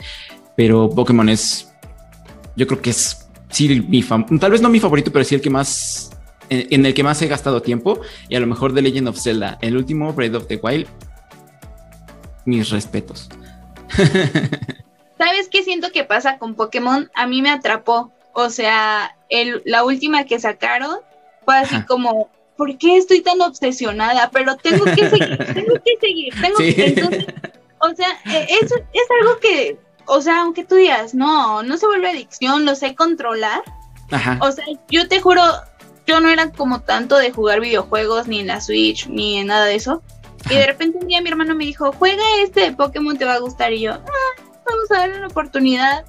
Pero 0.56 0.90
Pokémon 0.90 1.30
es, 1.30 1.72
yo 2.56 2.68
creo 2.68 2.82
que 2.82 2.90
es, 2.90 3.30
sí, 3.50 3.82
mi 3.88 4.04
tal 4.40 4.52
vez 4.52 4.62
no 4.62 4.70
mi 4.70 4.80
favorito, 4.80 5.12
pero 5.12 5.24
sí 5.24 5.36
el 5.36 5.42
que 5.42 5.50
más, 5.50 6.12
en, 6.50 6.86
el 6.86 6.94
que 6.94 7.04
más 7.04 7.22
he 7.22 7.28
gastado 7.28 7.62
tiempo. 7.62 8.02
Y 8.28 8.36
a 8.36 8.40
lo 8.40 8.48
mejor 8.48 8.74
de 8.74 8.82
Legend 8.82 9.10
of 9.10 9.20
Zelda, 9.20 9.58
el 9.62 9.78
último 9.78 10.14
Breath 10.14 10.36
of 10.36 10.48
the 10.48 10.60
Wild, 10.62 10.88
mis 12.46 12.70
respetos. 12.70 13.30
¿Sabes 15.18 15.50
qué 15.50 15.64
siento 15.64 15.92
que 15.92 16.06
pasa 16.06 16.38
con 16.38 16.56
Pokémon? 16.56 17.12
A 17.14 17.28
mí 17.28 17.42
me 17.42 17.50
atrapó. 17.50 18.14
O 18.34 18.50
sea, 18.50 19.16
el, 19.30 19.62
la 19.66 19.84
última 19.84 20.26
que 20.26 20.40
sacaron 20.40 21.00
fue 21.46 21.58
así 21.58 21.76
Ajá. 21.76 21.86
como, 21.86 22.30
¿por 22.58 22.78
qué 22.78 22.98
estoy 22.98 23.22
tan 23.22 23.42
obsesionada? 23.42 24.30
Pero 24.32 24.56
tengo 24.58 24.86
que 24.86 25.10
seguir, 25.10 25.38
tengo 25.54 25.76
que 25.84 25.98
seguir, 26.00 26.34
tengo 26.42 26.58
sí. 26.58 26.74
que... 26.74 26.86
Entonces, 26.86 27.26
o 27.80 27.96
sea, 27.96 28.20
eso 28.62 28.76
es 28.76 29.08
algo 29.22 29.40
que, 29.40 29.78
o 30.06 30.22
sea, 30.22 30.42
aunque 30.42 30.66
tú 30.66 30.76
digas, 30.76 31.14
no, 31.14 31.64
no 31.64 31.78
se 31.78 31.88
vuelve 31.88 32.10
adicción, 32.10 32.66
lo 32.66 32.76
sé 32.76 32.96
controlar. 32.96 33.62
Ajá. 34.12 34.38
O 34.42 34.52
sea, 34.52 34.66
yo 34.90 35.08
te 35.08 35.22
juro, 35.22 35.42
yo 36.06 36.20
no 36.20 36.30
era 36.30 36.52
como 36.52 36.82
tanto 36.82 37.18
de 37.18 37.32
jugar 37.32 37.62
videojuegos, 37.62 38.28
ni 38.28 38.40
en 38.40 38.48
la 38.48 38.60
Switch, 38.60 39.08
ni 39.08 39.38
en 39.38 39.48
nada 39.48 39.66
de 39.66 39.76
eso. 39.76 40.02
Ajá. 40.46 40.54
Y 40.54 40.58
de 40.58 40.66
repente 40.66 40.98
un 41.00 41.08
día 41.08 41.22
mi 41.22 41.30
hermano 41.30 41.56
me 41.56 41.66
dijo, 41.66 41.92
juega 41.94 42.24
este 42.42 42.62
de 42.62 42.72
Pokémon, 42.74 43.18
te 43.18 43.26
va 43.26 43.36
a 43.36 43.40
gustar. 43.40 43.72
Y 43.72 43.82
yo, 43.82 43.94
ah, 43.94 44.44
vamos 44.66 44.92
a 44.92 44.96
darle 44.96 45.18
una 45.18 45.28
oportunidad. 45.28 46.06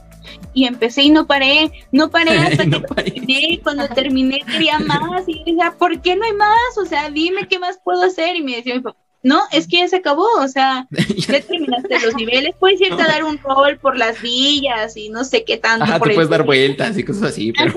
Y 0.53 0.67
empecé 0.67 1.03
y 1.03 1.11
no 1.11 1.27
paré, 1.27 1.71
no 1.93 2.11
paré 2.11 2.31
hasta 2.39 2.65
no 2.65 2.81
que 2.81 2.89
paré. 2.89 3.11
terminé. 3.13 3.61
Cuando 3.63 3.89
terminé 3.89 4.41
quería 4.51 4.79
más 4.81 5.29
y 5.29 5.39
decía, 5.39 5.75
¿por 5.79 6.01
qué 6.01 6.17
no 6.17 6.25
hay 6.25 6.33
más? 6.33 6.79
O 6.81 6.87
sea, 6.87 7.11
dime 7.11 7.49
qué 7.49 7.59
más 7.59 7.79
puedo 7.83 8.03
hacer. 8.03 8.37
Y 8.37 8.43
me 8.43 8.57
decía 8.57 8.75
mi 8.75 8.81
papá, 8.81 8.99
no, 9.23 9.43
es 9.53 9.69
que 9.69 9.79
ya 9.79 9.89
se 9.89 9.97
acabó, 9.97 10.27
o 10.39 10.49
sea, 10.49 10.87
ya 10.91 11.41
terminaste 11.43 12.01
los 12.01 12.15
niveles, 12.15 12.55
puedes 12.59 12.81
irte 12.81 12.97
no. 12.97 13.03
a 13.03 13.07
dar 13.07 13.25
un 13.25 13.39
rol 13.39 13.79
por 13.79 13.99
las 13.99 14.23
villas 14.23 14.97
y 14.97 15.11
no 15.11 15.25
sé 15.25 15.45
qué 15.45 15.59
tanto. 15.59 15.85
Ajá, 15.85 15.99
por 15.99 16.09
te 16.09 16.15
puedes 16.15 16.31
dar 16.31 16.45
vueltas 16.45 16.97
y 16.97 17.05
cosas 17.05 17.25
así, 17.25 17.53
pero... 17.53 17.75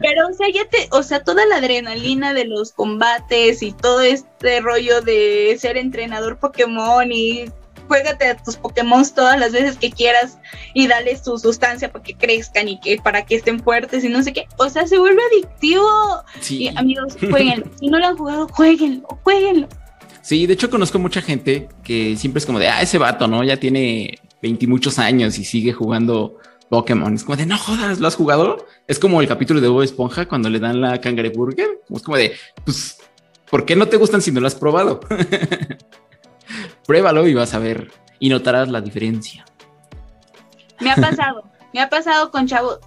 pero, 0.00 0.28
o 0.28 0.32
sea, 0.32 0.46
ya 0.52 0.64
te, 0.66 0.88
o 0.90 1.02
sea, 1.02 1.22
toda 1.22 1.44
la 1.44 1.56
adrenalina 1.56 2.32
de 2.32 2.46
los 2.46 2.72
combates 2.72 3.62
y 3.62 3.72
todo 3.72 4.00
este 4.00 4.60
rollo 4.60 5.02
de 5.02 5.56
ser 5.60 5.76
entrenador 5.76 6.38
Pokémon 6.38 7.12
y 7.12 7.44
juégate 7.88 8.26
a 8.26 8.36
tus 8.36 8.56
Pokémon 8.56 9.04
todas 9.14 9.38
las 9.38 9.52
veces 9.52 9.76
que 9.76 9.90
quieras 9.90 10.38
y 10.74 10.86
dale 10.86 11.16
su 11.16 11.38
sustancia 11.38 11.90
para 11.90 12.04
que 12.04 12.14
crezcan 12.14 12.68
y 12.68 12.78
que 12.80 12.98
para 12.98 13.24
que 13.24 13.36
estén 13.36 13.60
fuertes 13.60 14.04
y 14.04 14.08
no 14.08 14.22
sé 14.22 14.32
qué. 14.32 14.46
O 14.58 14.68
sea, 14.68 14.86
se 14.86 14.98
vuelve 14.98 15.22
adictivo. 15.32 15.88
Sí. 16.40 16.64
Y 16.64 16.68
amigos, 16.76 17.16
jueguenlo. 17.18 17.66
si 17.80 17.88
no 17.88 17.98
lo 17.98 18.06
han 18.06 18.16
jugado, 18.16 18.48
jueguenlo, 18.48 19.06
jueguenlo. 19.24 19.68
Sí, 20.22 20.46
de 20.46 20.54
hecho 20.54 20.70
conozco 20.70 20.98
mucha 20.98 21.22
gente 21.22 21.68
que 21.82 22.16
siempre 22.16 22.38
es 22.38 22.46
como 22.46 22.58
de, 22.58 22.68
ah, 22.68 22.82
ese 22.82 22.98
vato, 22.98 23.26
¿no? 23.26 23.42
Ya 23.44 23.56
tiene 23.56 24.18
veintimuchos 24.42 24.98
años 24.98 25.38
y 25.38 25.44
sigue 25.44 25.72
jugando 25.72 26.38
Pokémon. 26.68 27.14
Es 27.14 27.24
como 27.24 27.36
de, 27.36 27.46
no 27.46 27.56
jodas, 27.56 27.98
¿lo 27.98 28.08
has 28.08 28.14
jugado? 28.14 28.66
Es 28.86 28.98
como 28.98 29.20
el 29.20 29.28
capítulo 29.28 29.60
de 29.60 29.68
Bob 29.68 29.82
Esponja 29.82 30.26
cuando 30.28 30.50
le 30.50 30.60
dan 30.60 30.80
la 30.80 31.00
cangreburger. 31.00 31.80
Es 31.88 32.02
como 32.02 32.16
de, 32.16 32.34
pues, 32.64 32.98
¿por 33.50 33.64
qué 33.64 33.76
no 33.76 33.86
te 33.86 33.96
gustan 33.96 34.20
si 34.20 34.30
no 34.30 34.40
lo 34.40 34.46
has 34.46 34.54
probado? 34.54 35.00
Pruébalo 36.88 37.28
y 37.28 37.34
vas 37.34 37.52
a 37.52 37.58
ver 37.58 37.90
y 38.18 38.30
notarás 38.30 38.70
la 38.70 38.80
diferencia. 38.80 39.44
Me 40.80 40.90
ha 40.90 40.96
pasado, 40.96 41.44
me 41.74 41.82
ha 41.82 41.90
pasado 41.90 42.30
con 42.30 42.46
chavo, 42.46 42.78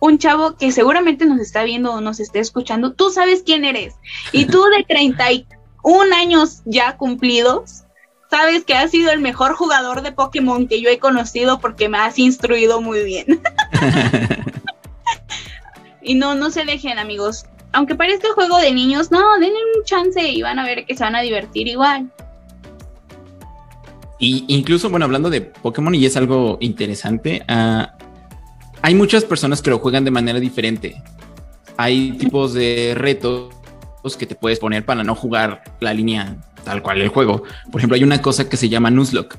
un 0.00 0.16
chavo 0.16 0.56
que 0.56 0.72
seguramente 0.72 1.26
nos 1.26 1.40
está 1.40 1.62
viendo 1.62 1.92
o 1.92 2.00
nos 2.00 2.20
esté 2.20 2.38
escuchando. 2.38 2.94
Tú 2.94 3.10
sabes 3.10 3.42
quién 3.44 3.66
eres 3.66 3.96
y 4.32 4.46
tú 4.46 4.64
de 4.74 4.82
31 4.88 6.16
años 6.16 6.62
ya 6.64 6.96
cumplidos, 6.96 7.82
sabes 8.30 8.64
que 8.64 8.76
has 8.76 8.90
sido 8.90 9.10
el 9.10 9.20
mejor 9.20 9.56
jugador 9.56 10.00
de 10.00 10.12
Pokémon 10.12 10.66
que 10.66 10.80
yo 10.80 10.88
he 10.88 10.98
conocido 10.98 11.60
porque 11.60 11.90
me 11.90 11.98
has 11.98 12.18
instruido 12.18 12.80
muy 12.80 13.04
bien. 13.04 13.42
y 16.02 16.14
no, 16.14 16.34
no 16.34 16.48
se 16.48 16.64
dejen, 16.64 16.98
amigos. 16.98 17.44
Aunque 17.72 17.94
parezca 17.94 18.32
juego 18.32 18.56
de 18.56 18.72
niños, 18.72 19.10
no, 19.10 19.38
denle 19.38 19.58
un 19.76 19.84
chance 19.84 20.26
y 20.26 20.40
van 20.40 20.58
a 20.58 20.64
ver 20.64 20.86
que 20.86 20.96
se 20.96 21.04
van 21.04 21.16
a 21.16 21.20
divertir 21.20 21.68
igual. 21.68 22.10
Y 24.24 24.46
incluso, 24.48 24.88
bueno, 24.88 25.04
hablando 25.04 25.28
de 25.28 25.42
Pokémon, 25.42 25.94
y 25.94 26.06
es 26.06 26.16
algo 26.16 26.56
interesante, 26.62 27.44
uh, 27.46 27.84
hay 28.80 28.94
muchas 28.94 29.22
personas 29.22 29.60
que 29.60 29.68
lo 29.68 29.80
juegan 29.80 30.02
de 30.02 30.10
manera 30.10 30.40
diferente. 30.40 31.02
Hay 31.76 32.12
tipos 32.12 32.54
de 32.54 32.94
retos 32.96 33.52
que 34.18 34.24
te 34.24 34.34
puedes 34.34 34.58
poner 34.58 34.86
para 34.86 35.04
no 35.04 35.14
jugar 35.14 35.62
la 35.80 35.92
línea 35.92 36.38
tal 36.64 36.82
cual 36.82 37.02
el 37.02 37.08
juego. 37.08 37.42
Por 37.70 37.82
ejemplo, 37.82 37.96
hay 37.96 38.02
una 38.02 38.22
cosa 38.22 38.48
que 38.48 38.56
se 38.56 38.70
llama 38.70 38.90
Nuzlocke. 38.90 39.36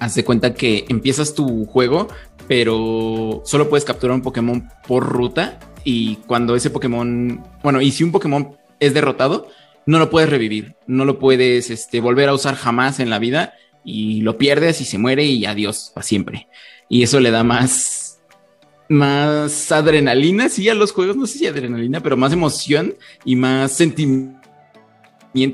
Haz 0.00 0.16
de 0.16 0.24
cuenta 0.24 0.54
que 0.54 0.86
empiezas 0.88 1.32
tu 1.32 1.64
juego, 1.64 2.08
pero 2.48 3.42
solo 3.44 3.68
puedes 3.68 3.84
capturar 3.84 4.16
un 4.16 4.22
Pokémon 4.22 4.68
por 4.88 5.06
ruta. 5.06 5.60
Y 5.84 6.16
cuando 6.26 6.56
ese 6.56 6.70
Pokémon, 6.70 7.44
bueno, 7.62 7.80
y 7.80 7.92
si 7.92 8.02
un 8.02 8.10
Pokémon 8.10 8.56
es 8.80 8.92
derrotado, 8.92 9.46
no 9.86 10.00
lo 10.00 10.10
puedes 10.10 10.30
revivir, 10.30 10.74
no 10.88 11.04
lo 11.04 11.20
puedes 11.20 11.70
este, 11.70 12.00
volver 12.00 12.28
a 12.28 12.34
usar 12.34 12.56
jamás 12.56 12.98
en 12.98 13.08
la 13.08 13.20
vida 13.20 13.54
y 13.84 14.22
lo 14.22 14.38
pierdes 14.38 14.80
y 14.80 14.84
se 14.84 14.98
muere 14.98 15.24
y 15.24 15.44
adiós 15.46 15.92
para 15.94 16.06
siempre. 16.06 16.48
Y 16.88 17.02
eso 17.02 17.20
le 17.20 17.30
da 17.30 17.44
más, 17.44 18.20
más 18.88 19.70
adrenalina, 19.72 20.48
sí, 20.48 20.68
a 20.68 20.74
los 20.74 20.92
juegos, 20.92 21.16
no 21.16 21.26
sé 21.26 21.38
si 21.38 21.46
adrenalina, 21.46 22.00
pero 22.00 22.16
más 22.16 22.32
emoción 22.32 22.96
y 23.24 23.36
más 23.36 23.72
sentimiento 23.72 24.40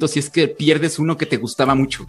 si 0.06 0.18
es 0.18 0.30
que 0.30 0.48
pierdes 0.48 0.98
uno 0.98 1.16
que 1.16 1.26
te 1.26 1.36
gustaba 1.36 1.74
mucho. 1.74 2.06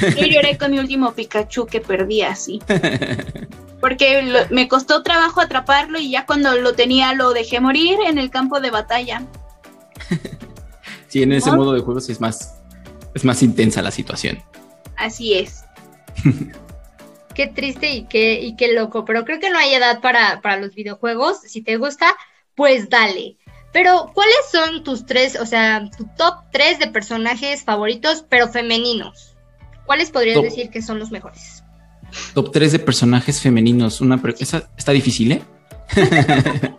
Yo 0.00 0.26
lloré 0.26 0.58
con 0.58 0.70
mi 0.70 0.78
último 0.78 1.12
Pikachu 1.12 1.66
que 1.66 1.80
perdí 1.80 2.22
así. 2.22 2.60
Porque 3.80 4.46
me 4.50 4.68
costó 4.68 5.02
trabajo 5.02 5.40
atraparlo 5.40 5.98
y 5.98 6.10
ya 6.10 6.26
cuando 6.26 6.54
lo 6.56 6.74
tenía 6.74 7.14
lo 7.14 7.32
dejé 7.32 7.60
morir 7.60 7.96
en 8.06 8.18
el 8.18 8.28
campo 8.28 8.60
de 8.60 8.70
batalla. 8.70 9.22
sí, 11.06 11.22
en 11.22 11.32
ese 11.32 11.52
modo 11.52 11.72
de 11.72 11.80
juegos 11.80 12.10
es 12.10 12.20
más, 12.20 12.60
es 13.14 13.24
más 13.24 13.42
intensa 13.42 13.80
la 13.80 13.92
situación. 13.92 14.42
Así 14.98 15.34
es. 15.34 15.64
qué 17.34 17.46
triste 17.46 17.90
y 17.92 18.04
qué, 18.04 18.40
y 18.40 18.56
qué 18.56 18.72
loco, 18.74 19.04
pero 19.04 19.24
creo 19.24 19.38
que 19.40 19.50
no 19.50 19.58
hay 19.58 19.74
edad 19.74 20.00
para, 20.00 20.40
para 20.40 20.58
los 20.58 20.74
videojuegos. 20.74 21.40
Si 21.42 21.62
te 21.62 21.76
gusta, 21.76 22.16
pues 22.54 22.90
dale. 22.90 23.36
Pero, 23.72 24.10
¿cuáles 24.14 24.36
son 24.50 24.82
tus 24.82 25.06
tres, 25.06 25.38
o 25.40 25.46
sea, 25.46 25.88
tu 25.96 26.08
top 26.16 26.36
tres 26.50 26.78
de 26.78 26.88
personajes 26.88 27.62
favoritos, 27.62 28.24
pero 28.28 28.48
femeninos? 28.48 29.36
¿Cuáles 29.86 30.10
podrías 30.10 30.42
decir 30.42 30.70
que 30.70 30.82
son 30.82 30.98
los 30.98 31.10
mejores? 31.10 31.62
Top 32.34 32.50
tres 32.50 32.72
de 32.72 32.78
personajes 32.78 33.40
femeninos. 33.40 34.00
Una 34.00 34.20
esa 34.38 34.68
está 34.76 34.92
difícil, 34.92 35.32
¿eh? 35.32 35.42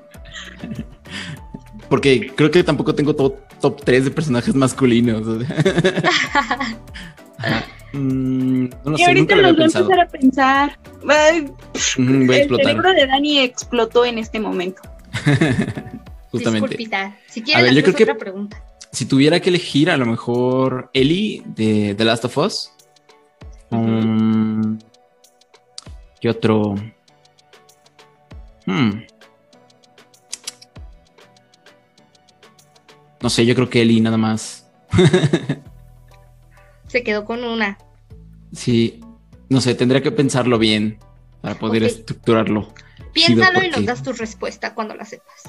Porque 1.90 2.32
creo 2.36 2.52
que 2.52 2.64
tampoco 2.64 2.94
tengo 2.94 3.16
top, 3.16 3.36
top 3.60 3.82
3 3.84 4.06
de 4.06 4.12
personajes 4.12 4.54
masculinos. 4.54 5.26
Mm, 7.94 8.66
no 8.86 8.98
sé, 8.98 9.06
ahorita 9.06 9.36
lo 9.36 9.54
voy 9.54 9.62
a 9.62 9.66
empezar 9.66 10.00
a 10.00 10.08
pensar. 10.08 10.80
el 11.04 12.48
cerebro 12.48 12.94
de 12.94 13.08
Dani 13.08 13.40
explotó 13.40 14.06
en 14.06 14.18
este 14.20 14.40
momento. 14.40 14.82
Justamente. 16.32 16.78
Si 17.28 17.42
quieres, 17.42 17.74
yo 17.74 17.84
creo 17.84 17.96
que 17.96 18.16
pregunta. 18.16 18.64
Si 18.92 19.06
tuviera 19.06 19.40
que 19.40 19.50
elegir, 19.50 19.90
a 19.90 19.98
lo 19.98 20.06
mejor 20.06 20.90
Ellie 20.94 21.44
de 21.46 21.96
The 21.96 22.06
Last 22.06 22.26
of 22.26 22.38
Us. 22.38 22.72
Um, 23.72 24.80
¿Qué 26.20 26.30
otro? 26.30 26.76
Hmm. 28.66 29.02
No 33.22 33.30
sé, 33.30 33.46
yo 33.46 33.54
creo 33.56 33.70
que 33.70 33.82
Ellie 33.82 34.02
nada 34.02 34.18
más. 34.18 34.68
Se 36.90 37.04
quedó 37.04 37.24
con 37.24 37.44
una. 37.44 37.78
Sí, 38.52 39.00
no 39.48 39.62
sé, 39.62 39.76
tendría 39.76 40.02
que 40.02 40.12
pensarlo 40.12 40.58
bien 40.58 41.00
para 41.42 41.56
poder 41.56 41.84
estructurarlo. 41.84 42.74
Piénsalo 43.14 43.64
y 43.64 43.70
nos 43.70 43.86
das 43.86 44.04
tu 44.04 44.12
respuesta 44.12 44.74
cuando 44.74 44.96
la 44.96 45.06
sepas. 45.06 45.44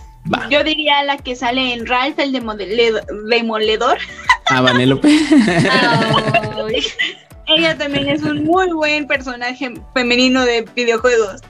Yo 0.50 0.62
diría 0.62 1.02
la 1.04 1.16
que 1.16 1.34
sale 1.34 1.72
en 1.72 1.86
Ralph, 1.86 2.18
el 2.18 2.32
demoledor. 2.32 3.98
Ah, 4.46 4.60
Vanélope. 4.60 5.08
Ella 7.46 7.76
también 7.76 8.08
es 8.08 8.22
un 8.22 8.44
muy 8.44 8.72
buen 8.72 9.06
personaje 9.06 9.72
femenino 9.94 10.44
de 10.44 10.62
videojuegos. 10.74 11.40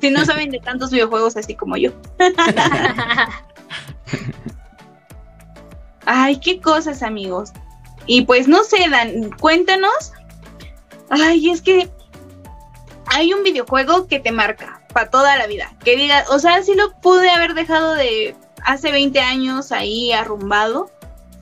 Si 0.00 0.10
no 0.10 0.24
saben 0.24 0.50
de 0.50 0.60
tantos 0.60 0.90
videojuegos 0.90 1.36
así 1.36 1.54
como 1.54 1.76
yo. 1.76 1.92
Ay, 6.06 6.40
qué 6.40 6.60
cosas, 6.60 7.02
amigos. 7.02 7.52
Y 8.06 8.22
pues 8.22 8.48
no 8.48 8.64
sé, 8.64 8.88
Dan, 8.90 9.30
cuéntanos. 9.38 10.12
Ay, 11.08 11.50
es 11.50 11.62
que 11.62 11.90
hay 13.06 13.32
un 13.32 13.42
videojuego 13.42 14.06
que 14.06 14.20
te 14.20 14.32
marca 14.32 14.82
para 14.92 15.10
toda 15.10 15.36
la 15.36 15.46
vida. 15.46 15.74
Que 15.84 15.96
diga, 15.96 16.24
o 16.30 16.38
sea, 16.38 16.62
si 16.62 16.74
lo 16.74 16.92
pude 17.00 17.28
haber 17.30 17.54
dejado 17.54 17.94
de 17.94 18.34
hace 18.64 18.92
20 18.92 19.18
años 19.20 19.72
ahí 19.72 20.12
arrumbado, 20.12 20.90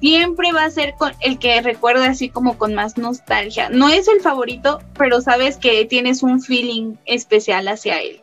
siempre 0.01 0.53
va 0.53 0.65
a 0.65 0.71
ser 0.71 0.95
con 0.95 1.13
el 1.21 1.39
que 1.39 1.61
recuerda 1.61 2.07
así 2.07 2.29
como 2.29 2.57
con 2.59 2.75
más 2.75 2.97
nostalgia. 2.97 3.69
No 3.69 3.89
es 3.89 4.09
el 4.09 4.21
favorito, 4.21 4.81
pero 4.97 5.21
sabes 5.21 5.57
que 5.57 5.85
tienes 5.85 6.23
un 6.23 6.41
feeling 6.41 6.95
especial 7.05 7.69
hacia 7.69 8.01
él. 8.01 8.21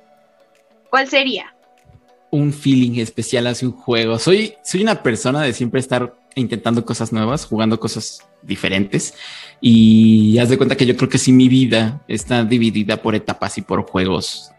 ¿Cuál 0.90 1.10
sería? 1.10 1.56
Un 2.32 2.54
feeling 2.54 3.00
especial 3.00 3.48
hacia 3.48 3.68
un 3.68 3.74
juego. 3.76 4.20
Soy, 4.20 4.56
soy 4.64 4.82
una 4.82 5.04
persona 5.04 5.42
de 5.42 5.54
siempre 5.54 5.80
estar 5.80 6.14
intentando 6.36 6.86
cosas 6.86 7.12
nuevas, 7.12 7.46
jugando 7.46 7.80
cosas 7.80 8.24
diferentes. 8.42 9.14
Y 9.62 10.38
haz 10.38 10.50
de 10.50 10.58
cuenta 10.58 10.76
que 10.76 10.86
yo 10.86 10.96
creo 10.96 11.10
que 11.10 11.18
sí 11.18 11.32
mi 11.32 11.50
vida 11.50 12.04
está 12.08 12.44
dividida 12.44 13.02
por 13.02 13.16
etapas 13.16 13.58
y 13.58 13.62
por 13.62 13.84
juegos 13.90 14.52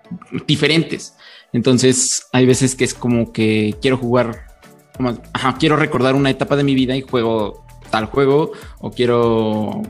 diferentes. 0.47 1.15
Entonces 1.53 2.27
hay 2.33 2.47
veces 2.47 2.75
que 2.75 2.85
es 2.85 2.95
como 2.95 3.33
que 3.33 3.77
quiero 3.81 3.97
jugar, 3.97 4.47
quiero 5.59 5.77
recordar 5.77 6.15
una 6.15 6.31
etapa 6.31 6.57
de 6.57 6.65
mi 6.65 6.75
vida 6.75 6.97
y 6.97 7.03
juego 7.03 7.65
tal 7.91 8.07
juego 8.07 8.53
o 8.81 8.91
quiero 8.91 9.83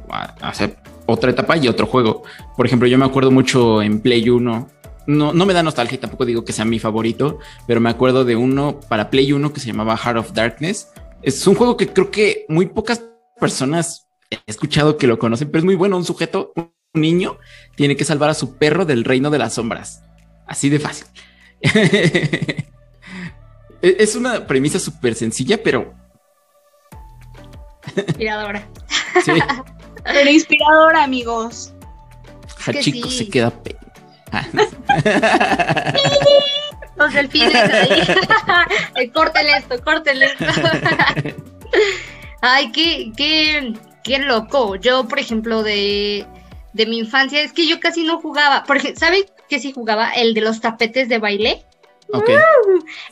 hacer 0.42 0.76
otra 1.06 1.30
etapa 1.30 1.56
y 1.56 1.68
otro 1.68 1.86
juego. 1.86 2.24
Por 2.56 2.66
ejemplo, 2.66 2.88
yo 2.88 2.98
me 2.98 3.04
acuerdo 3.04 3.30
mucho 3.30 3.82
en 3.82 4.00
Play 4.00 4.28
1. 4.28 4.68
No, 5.06 5.32
no 5.32 5.46
me 5.46 5.54
da 5.54 5.62
nostalgia 5.62 5.96
y 5.96 5.98
tampoco 5.98 6.24
digo 6.24 6.44
que 6.44 6.52
sea 6.52 6.64
mi 6.64 6.80
favorito, 6.80 7.38
pero 7.66 7.80
me 7.80 7.90
acuerdo 7.90 8.24
de 8.24 8.34
uno 8.34 8.80
para 8.88 9.08
Play 9.08 9.32
1 9.32 9.52
que 9.52 9.60
se 9.60 9.68
llamaba 9.68 9.96
Heart 9.96 10.18
of 10.18 10.32
Darkness. 10.32 10.88
Es 11.26 11.44
un 11.48 11.56
juego 11.56 11.76
que 11.76 11.88
creo 11.88 12.12
que 12.12 12.46
muy 12.48 12.66
pocas 12.66 13.02
personas 13.40 14.06
he 14.30 14.38
escuchado 14.46 14.96
que 14.96 15.08
lo 15.08 15.18
conocen, 15.18 15.50
pero 15.50 15.58
es 15.58 15.64
muy 15.64 15.74
bueno. 15.74 15.96
Un 15.96 16.04
sujeto, 16.04 16.52
un 16.54 16.70
niño, 16.94 17.38
tiene 17.74 17.96
que 17.96 18.04
salvar 18.04 18.30
a 18.30 18.34
su 18.34 18.54
perro 18.54 18.84
del 18.84 19.02
reino 19.02 19.28
de 19.28 19.38
las 19.38 19.54
sombras. 19.54 20.04
Así 20.46 20.68
de 20.68 20.78
fácil. 20.78 21.08
es 23.82 24.14
una 24.14 24.46
premisa 24.46 24.78
súper 24.78 25.16
sencilla, 25.16 25.60
pero. 25.60 25.92
Inspiradora. 27.96 28.68
Sí. 29.24 29.32
Pero 30.04 30.30
inspiradora, 30.30 31.02
amigos. 31.02 31.72
Hachiko 32.64 33.10
se 33.10 33.28
queda 33.28 33.50
pe. 33.50 33.76
Los 36.96 37.12
delfines 37.12 37.54
ahí. 37.54 39.10
córtele 39.14 39.56
esto, 39.56 39.82
córtele 39.82 40.26
esto. 40.26 40.44
Ay, 42.40 42.72
qué, 42.72 43.12
qué, 43.16 43.74
qué 44.02 44.18
loco. 44.18 44.76
Yo, 44.76 45.06
por 45.08 45.18
ejemplo, 45.18 45.62
de, 45.62 46.26
de 46.72 46.86
mi 46.86 46.98
infancia, 46.98 47.40
es 47.40 47.52
que 47.52 47.66
yo 47.66 47.80
casi 47.80 48.04
no 48.04 48.20
jugaba. 48.20 48.64
Porque, 48.64 48.94
¿sabes 48.96 49.26
que 49.48 49.58
sí 49.58 49.72
jugaba, 49.72 50.10
el 50.10 50.34
de 50.34 50.40
los 50.40 50.60
tapetes 50.60 51.08
de 51.08 51.18
baile. 51.18 51.64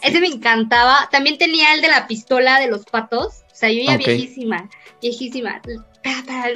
ese 0.02 0.20
me 0.20 0.28
encantaba. 0.28 1.08
También 1.10 1.38
tenía 1.38 1.74
el 1.74 1.82
de 1.82 1.88
la 1.88 2.06
pistola 2.06 2.60
de 2.60 2.68
los 2.68 2.84
patos. 2.84 3.42
O 3.52 3.56
sea, 3.56 3.70
yo 3.70 3.82
ya 3.84 3.96
viejísima, 3.96 4.68
viejísima. 5.00 5.60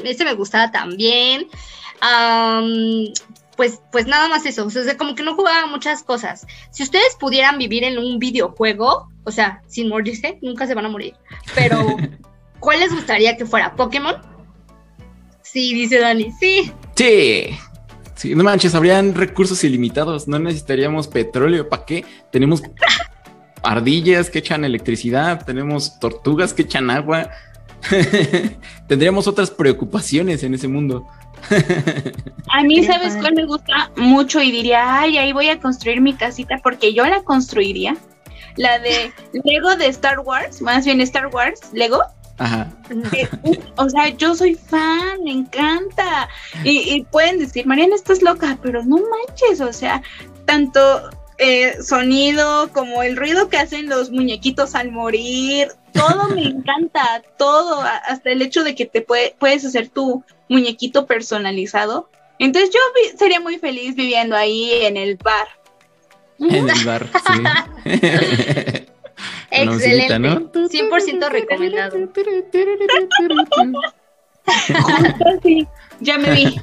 Ese 0.04 0.24
me 0.24 0.34
gustaba 0.34 0.70
también. 0.70 1.48
Pues, 3.58 3.80
pues 3.90 4.06
nada 4.06 4.28
más 4.28 4.46
eso. 4.46 4.64
O 4.66 4.70
sea, 4.70 4.96
como 4.96 5.16
que 5.16 5.24
no 5.24 5.34
jugaba 5.34 5.66
muchas 5.66 6.04
cosas. 6.04 6.46
Si 6.70 6.84
ustedes 6.84 7.16
pudieran 7.18 7.58
vivir 7.58 7.82
en 7.82 7.98
un 7.98 8.20
videojuego, 8.20 9.08
o 9.24 9.30
sea, 9.32 9.62
sin 9.66 9.88
morirse, 9.88 10.38
nunca 10.42 10.68
se 10.68 10.74
van 10.74 10.86
a 10.86 10.88
morir. 10.88 11.16
Pero, 11.56 11.96
¿cuál 12.60 12.78
les 12.78 12.94
gustaría 12.94 13.36
que 13.36 13.44
fuera? 13.44 13.74
¿Pokémon? 13.74 14.14
Sí, 15.42 15.74
dice 15.74 15.98
Dani, 15.98 16.30
sí. 16.38 16.72
Sí. 16.94 17.46
Sí, 18.14 18.36
no 18.36 18.44
manches, 18.44 18.76
habrían 18.76 19.16
recursos 19.16 19.64
ilimitados, 19.64 20.28
no 20.28 20.38
necesitaríamos 20.38 21.08
petróleo, 21.08 21.68
¿para 21.68 21.84
qué? 21.84 22.04
Tenemos 22.30 22.62
ardillas 23.64 24.30
que 24.30 24.38
echan 24.38 24.64
electricidad, 24.64 25.44
tenemos 25.44 25.98
tortugas 25.98 26.54
que 26.54 26.62
echan 26.62 26.90
agua. 26.90 27.30
Tendríamos 28.86 29.26
otras 29.26 29.50
preocupaciones 29.50 30.44
en 30.44 30.54
ese 30.54 30.68
mundo. 30.68 31.08
a 32.52 32.62
mí, 32.62 32.84
¿sabes 32.84 33.16
cuál 33.16 33.34
me 33.34 33.44
gusta 33.44 33.90
mucho? 33.96 34.40
Y 34.40 34.50
diría, 34.50 35.00
ay, 35.00 35.18
ahí 35.18 35.32
voy 35.32 35.48
a 35.48 35.60
construir 35.60 36.00
mi 36.00 36.14
casita 36.14 36.58
porque 36.62 36.92
yo 36.94 37.06
la 37.06 37.22
construiría. 37.22 37.96
La 38.56 38.78
de 38.78 39.12
Lego 39.44 39.76
de 39.76 39.86
Star 39.86 40.20
Wars, 40.20 40.60
más 40.60 40.84
bien 40.84 41.00
Star 41.00 41.28
Wars, 41.28 41.60
Lego. 41.72 42.02
Ajá. 42.38 42.70
O 43.76 43.88
sea, 43.88 44.08
yo 44.08 44.34
soy 44.34 44.54
fan, 44.54 45.22
me 45.24 45.32
encanta. 45.32 46.28
Y, 46.64 47.04
pueden 47.10 47.38
decir, 47.38 47.66
Mariana, 47.66 47.94
estás 47.94 48.22
loca, 48.22 48.58
pero 48.62 48.82
no 48.82 48.96
manches, 48.96 49.60
o 49.60 49.72
sea, 49.72 50.02
tanto 50.44 51.10
eh, 51.38 51.82
sonido 51.82 52.70
como 52.72 53.02
el 53.02 53.16
ruido 53.16 53.48
que 53.48 53.58
hacen 53.58 53.88
los 53.88 54.10
muñequitos 54.10 54.74
al 54.74 54.90
morir, 54.90 55.68
todo 55.92 56.28
me 56.30 56.42
encanta, 56.48 57.22
todo, 57.38 57.80
hasta 57.80 58.30
el 58.30 58.42
hecho 58.42 58.64
de 58.64 58.74
que 58.74 58.86
te 58.86 59.02
puedes 59.02 59.64
hacer 59.64 59.88
tu 59.88 60.24
muñequito 60.48 61.06
personalizado. 61.06 62.10
Entonces 62.38 62.70
yo 62.72 62.80
sería 63.16 63.40
muy 63.40 63.58
feliz 63.58 63.94
viviendo 63.94 64.36
ahí 64.36 64.70
en 64.82 64.96
el 64.96 65.16
bar. 65.16 65.48
En 66.38 66.68
el 66.68 66.84
bar, 66.84 67.08
sí. 67.84 67.92
Excelente. 69.50 70.18
¿no? 70.18 70.52
100% 70.52 71.30
recomendado. 71.30 71.96
ya 76.00 76.18
me 76.18 76.30
vi. 76.32 76.60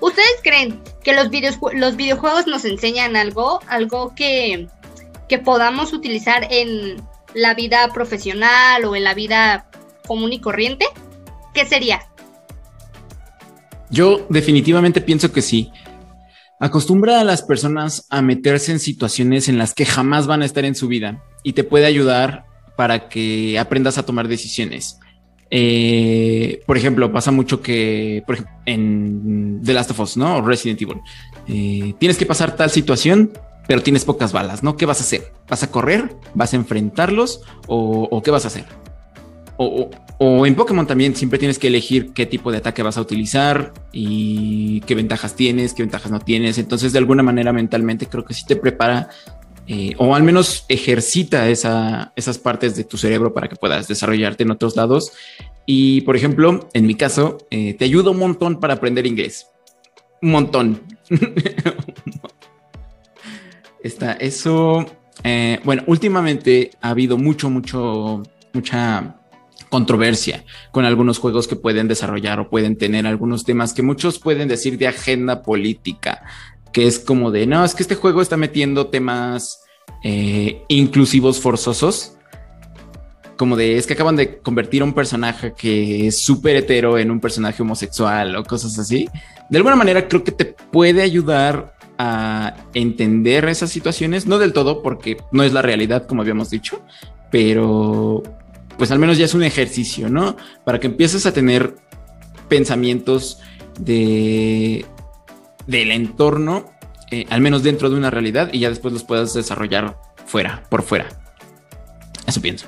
¿Ustedes 0.00 0.40
creen 0.42 0.82
que 1.02 1.12
los, 1.12 1.28
los 1.74 1.96
videojuegos 1.96 2.46
nos 2.46 2.64
enseñan 2.64 3.16
algo? 3.16 3.60
Algo 3.68 4.14
que, 4.14 4.68
que 5.28 5.38
podamos 5.38 5.92
utilizar 5.92 6.46
en 6.50 7.02
la 7.34 7.54
vida 7.54 7.92
profesional 7.92 8.84
o 8.84 8.96
en 8.96 9.04
la 9.04 9.14
vida 9.14 9.68
común 10.06 10.32
y 10.32 10.40
corriente? 10.40 10.86
¿Qué 11.52 11.66
sería? 11.66 12.00
Yo 13.90 14.26
definitivamente 14.28 15.00
pienso 15.00 15.32
que 15.32 15.42
sí. 15.42 15.70
Acostumbra 16.58 17.20
a 17.20 17.24
las 17.24 17.42
personas 17.42 18.06
a 18.08 18.22
meterse 18.22 18.72
en 18.72 18.78
situaciones 18.78 19.48
en 19.48 19.58
las 19.58 19.74
que 19.74 19.84
jamás 19.84 20.26
van 20.26 20.42
a 20.42 20.46
estar 20.46 20.64
en 20.64 20.74
su 20.74 20.88
vida 20.88 21.22
y 21.42 21.52
te 21.52 21.64
puede 21.64 21.86
ayudar 21.86 22.46
para 22.76 23.08
que 23.08 23.58
aprendas 23.58 23.98
a 23.98 24.04
tomar 24.04 24.28
decisiones. 24.28 24.98
Eh, 25.50 26.62
por 26.66 26.76
ejemplo, 26.76 27.12
pasa 27.12 27.30
mucho 27.30 27.62
que 27.62 28.22
por 28.26 28.34
ejemplo, 28.34 28.54
en 28.66 29.60
The 29.64 29.72
Last 29.72 29.90
of 29.92 30.00
Us, 30.00 30.16
¿no? 30.16 30.42
Resident 30.42 30.80
Evil. 30.82 31.00
Eh, 31.48 31.94
tienes 31.98 32.16
que 32.16 32.26
pasar 32.26 32.56
tal 32.56 32.70
situación, 32.70 33.32
pero 33.68 33.82
tienes 33.82 34.04
pocas 34.04 34.32
balas, 34.32 34.62
¿no? 34.62 34.76
¿Qué 34.76 34.86
vas 34.86 35.00
a 35.00 35.04
hacer? 35.04 35.32
¿Vas 35.48 35.62
a 35.62 35.70
correr? 35.70 36.16
¿Vas 36.34 36.52
a 36.52 36.56
enfrentarlos? 36.56 37.42
¿O, 37.68 38.22
qué 38.22 38.30
vas 38.30 38.44
a 38.44 38.48
hacer? 38.48 38.64
O, 39.56 39.90
o, 40.18 40.46
en 40.46 40.54
Pokémon 40.54 40.86
también 40.86 41.14
siempre 41.16 41.38
tienes 41.38 41.58
que 41.58 41.68
elegir 41.68 42.12
qué 42.12 42.26
tipo 42.26 42.50
de 42.50 42.58
ataque 42.58 42.82
vas 42.82 42.98
a 42.98 43.00
utilizar 43.00 43.72
y 43.92 44.80
qué 44.82 44.94
ventajas 44.94 45.34
tienes, 45.34 45.74
qué 45.74 45.82
ventajas 45.82 46.10
no 46.10 46.20
tienes. 46.20 46.58
Entonces, 46.58 46.92
de 46.92 46.98
alguna 46.98 47.22
manera, 47.22 47.52
mentalmente, 47.52 48.06
creo 48.06 48.24
que 48.24 48.34
sí 48.34 48.44
te 48.46 48.56
prepara 48.56 49.08
eh, 49.68 49.94
o 49.98 50.14
al 50.14 50.22
menos 50.22 50.64
ejercita 50.68 51.48
esas 51.48 52.38
partes 52.38 52.76
de 52.76 52.84
tu 52.84 52.96
cerebro 52.96 53.34
para 53.34 53.48
que 53.48 53.56
puedas 53.56 53.88
desarrollarte 53.88 54.44
en 54.44 54.52
otros 54.52 54.76
lados. 54.76 55.12
Y 55.66 56.02
por 56.02 56.16
ejemplo, 56.16 56.68
en 56.72 56.86
mi 56.86 56.94
caso, 56.94 57.38
eh, 57.50 57.74
te 57.74 57.84
ayuda 57.84 58.10
un 58.10 58.18
montón 58.18 58.60
para 58.60 58.74
aprender 58.74 59.06
inglés. 59.06 59.48
Un 60.22 60.30
montón. 60.30 60.80
Está 63.82 64.12
eso. 64.12 64.86
Eh, 65.24 65.60
bueno, 65.64 65.82
últimamente 65.86 66.70
ha 66.80 66.90
habido 66.90 67.18
mucho, 67.18 67.50
mucho, 67.50 68.22
mucha 68.52 69.16
controversia 69.68 70.44
con 70.70 70.84
algunos 70.84 71.18
juegos 71.18 71.48
que 71.48 71.56
pueden 71.56 71.88
desarrollar 71.88 72.38
o 72.38 72.48
pueden 72.48 72.76
tener 72.76 73.06
algunos 73.06 73.44
temas 73.44 73.74
que 73.74 73.82
muchos 73.82 74.20
pueden 74.20 74.46
decir 74.46 74.78
de 74.78 74.86
agenda 74.86 75.42
política 75.42 76.22
que 76.76 76.86
es 76.86 76.98
como 76.98 77.30
de, 77.30 77.46
no, 77.46 77.64
es 77.64 77.74
que 77.74 77.82
este 77.82 77.94
juego 77.94 78.20
está 78.20 78.36
metiendo 78.36 78.88
temas 78.88 79.62
eh, 80.02 80.62
inclusivos 80.68 81.40
forzosos, 81.40 82.18
como 83.38 83.56
de, 83.56 83.78
es 83.78 83.86
que 83.86 83.94
acaban 83.94 84.14
de 84.14 84.40
convertir 84.40 84.82
a 84.82 84.84
un 84.84 84.92
personaje 84.92 85.54
que 85.56 86.06
es 86.06 86.20
súper 86.20 86.54
hetero 86.54 86.98
en 86.98 87.10
un 87.10 87.18
personaje 87.18 87.62
homosexual 87.62 88.36
o 88.36 88.44
cosas 88.44 88.78
así. 88.78 89.08
De 89.48 89.56
alguna 89.56 89.74
manera 89.74 90.06
creo 90.06 90.22
que 90.22 90.32
te 90.32 90.44
puede 90.44 91.00
ayudar 91.00 91.74
a 91.96 92.54
entender 92.74 93.48
esas 93.48 93.70
situaciones, 93.70 94.26
no 94.26 94.36
del 94.36 94.52
todo 94.52 94.82
porque 94.82 95.16
no 95.32 95.44
es 95.44 95.54
la 95.54 95.62
realidad 95.62 96.06
como 96.06 96.20
habíamos 96.20 96.50
dicho, 96.50 96.82
pero 97.30 98.22
pues 98.76 98.90
al 98.90 98.98
menos 98.98 99.16
ya 99.16 99.24
es 99.24 99.32
un 99.32 99.44
ejercicio, 99.44 100.10
¿no? 100.10 100.36
Para 100.66 100.78
que 100.78 100.88
empieces 100.88 101.24
a 101.24 101.32
tener 101.32 101.74
pensamientos 102.50 103.38
de 103.80 104.84
del 105.66 105.90
entorno, 105.90 106.70
eh, 107.10 107.26
al 107.30 107.40
menos 107.40 107.62
dentro 107.62 107.90
de 107.90 107.96
una 107.96 108.10
realidad, 108.10 108.50
y 108.52 108.60
ya 108.60 108.68
después 108.68 108.92
los 108.92 109.04
puedas 109.04 109.34
desarrollar 109.34 109.96
fuera, 110.26 110.64
por 110.68 110.82
fuera. 110.82 111.08
Eso 112.26 112.40
pienso. 112.40 112.66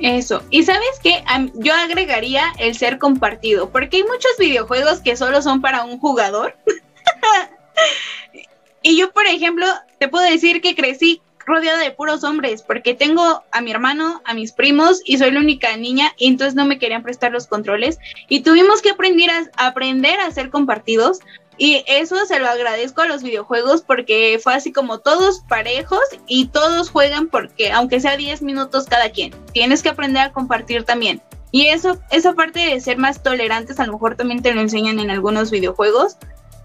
Eso. 0.00 0.42
Y 0.50 0.62
sabes 0.62 0.98
que 1.02 1.22
yo 1.54 1.74
agregaría 1.74 2.44
el 2.58 2.74
ser 2.74 2.98
compartido, 2.98 3.70
porque 3.70 3.98
hay 3.98 4.04
muchos 4.04 4.32
videojuegos 4.38 5.00
que 5.00 5.16
solo 5.16 5.42
son 5.42 5.60
para 5.60 5.84
un 5.84 5.98
jugador. 5.98 6.56
y 8.82 8.96
yo, 8.96 9.12
por 9.12 9.26
ejemplo, 9.26 9.66
te 9.98 10.08
puedo 10.08 10.24
decir 10.24 10.62
que 10.62 10.74
crecí 10.74 11.20
rodeada 11.50 11.78
de 11.78 11.90
puros 11.90 12.24
hombres, 12.24 12.62
porque 12.62 12.94
tengo 12.94 13.42
a 13.50 13.60
mi 13.60 13.70
hermano, 13.70 14.22
a 14.24 14.34
mis 14.34 14.52
primos 14.52 15.02
y 15.04 15.18
soy 15.18 15.32
la 15.32 15.40
única 15.40 15.76
niña 15.76 16.12
y 16.16 16.28
entonces 16.28 16.54
no 16.54 16.64
me 16.64 16.78
querían 16.78 17.02
prestar 17.02 17.32
los 17.32 17.46
controles 17.46 17.98
y 18.28 18.40
tuvimos 18.40 18.82
que 18.82 18.90
aprender 18.90 19.30
a, 19.30 19.66
aprender 19.66 20.20
a 20.20 20.30
ser 20.30 20.50
compartidos 20.50 21.18
y 21.62 21.84
eso 21.86 22.16
se 22.24 22.38
lo 22.38 22.48
agradezco 22.48 23.02
a 23.02 23.06
los 23.06 23.22
videojuegos 23.22 23.82
porque 23.82 24.40
fue 24.42 24.54
así 24.54 24.72
como 24.72 25.00
todos 25.00 25.40
parejos 25.46 26.00
y 26.26 26.46
todos 26.46 26.88
juegan 26.88 27.28
porque 27.28 27.70
aunque 27.70 28.00
sea 28.00 28.16
10 28.16 28.40
minutos 28.40 28.86
cada 28.86 29.10
quien, 29.10 29.34
tienes 29.52 29.82
que 29.82 29.90
aprender 29.90 30.22
a 30.22 30.32
compartir 30.32 30.84
también. 30.84 31.20
Y 31.52 31.66
eso, 31.66 32.00
esa 32.10 32.32
parte 32.32 32.60
de 32.60 32.80
ser 32.80 32.96
más 32.96 33.22
tolerantes, 33.22 33.78
a 33.78 33.84
lo 33.84 33.92
mejor 33.92 34.16
también 34.16 34.40
te 34.40 34.54
lo 34.54 34.62
enseñan 34.62 35.00
en 35.00 35.10
algunos 35.10 35.50
videojuegos, 35.50 36.16